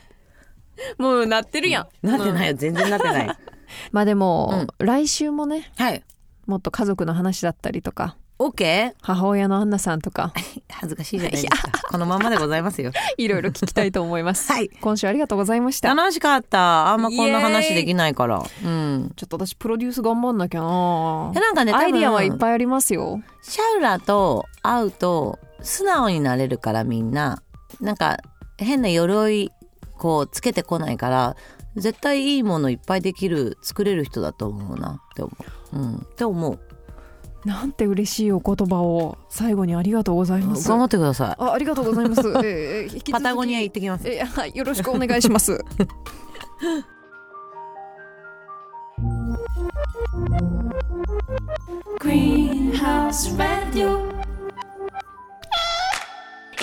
[0.97, 2.07] もうなってるやん。
[2.07, 2.53] なってないよ。
[2.55, 3.27] 全然なってない。
[3.91, 6.03] まあでも、来週もねはい。
[6.45, 10.31] もっと家族の話だったりとか OK 母親のアンナさんとか。
[10.71, 11.71] 恥ずかしいじゃないですか。
[11.89, 12.91] このままでございますよ。
[13.17, 14.51] いろいろ聞きたいと思います。
[14.51, 14.69] はい。
[14.79, 15.93] 今週ありがとうございました。
[15.95, 16.89] 楽しかった。
[16.89, 18.43] あんまこんな話イできないから。
[18.63, 19.11] うん。
[19.15, 21.31] ちょっと私プロデュース頑張んなきゃな。
[21.35, 23.19] えなんかねアイディアはいっぱいありますよ。
[23.41, 27.41] シャウラと会うと素直になれるからみんな
[27.81, 28.17] なんか
[28.57, 29.51] 変な鎧
[29.97, 31.35] こうつけてこないから
[31.75, 35.31] 絶対いいものいっぱいできる作れる人だと思うなって思
[35.73, 35.77] う。
[35.77, 36.59] うん、って思う。
[37.45, 44.07] なんて嬉しいお言葉を最後にありがとうございます頑張ってくださあありがとうございます、えー パタゴニア行ってきます。
[44.07, 45.63] えーはいよろしくお願いします。
[51.99, 54.16] Greenhouse Radio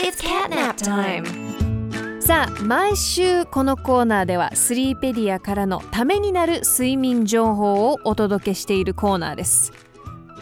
[0.04, 2.20] It's catnap time.
[2.20, 9.72] さあ毎週このコーナーではスリーペディアからのためになる睡眠情報をお届けしているコーナーです。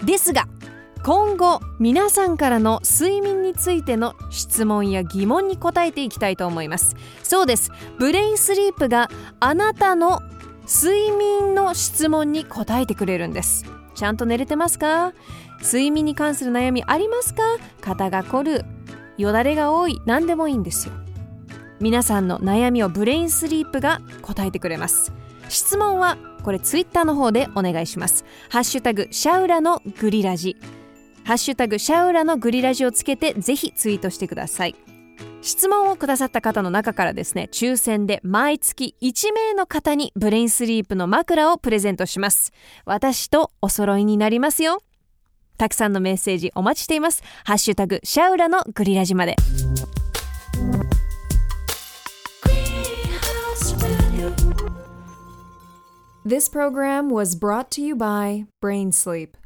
[0.05, 0.49] ですが
[1.05, 6.97] 今後皆さんからの睡眠についての質問や疑問に答えていきたいと思います。
[7.23, 7.71] そうです。
[8.01, 10.23] ブレインスリープがあなたの
[10.67, 13.65] 睡眠の質問に答えてくれるんです。
[13.95, 15.13] ちゃんと寝れてますか？
[15.61, 17.43] 睡眠に関する悩みありますか？
[17.81, 18.65] 肩が凝る
[19.19, 20.95] よだれが多い何でもいいんですよ。
[21.81, 25.13] 皆さんの悩みをブレインスリープが答えてくれます。
[25.49, 28.25] 質問はこれツイッターの方でお願いします。
[28.51, 30.57] ハッシュタグシャウラのグリラジ。
[31.25, 34.77] ハッシュタグシャウラのグリラジをつけてぜひツイートしてください。
[35.41, 42.53] 質問をくださった方の中からですね抽選で毎月1名の方にブレインスリープの枕をプレゼントします。
[42.85, 44.83] 私とお揃いになりますよ。
[45.59, 49.37] たくさんのメッセージお待ちしていますハッシュタグシャウラのグリラジまで
[56.25, 59.37] This program was brought to you by Brain Sleep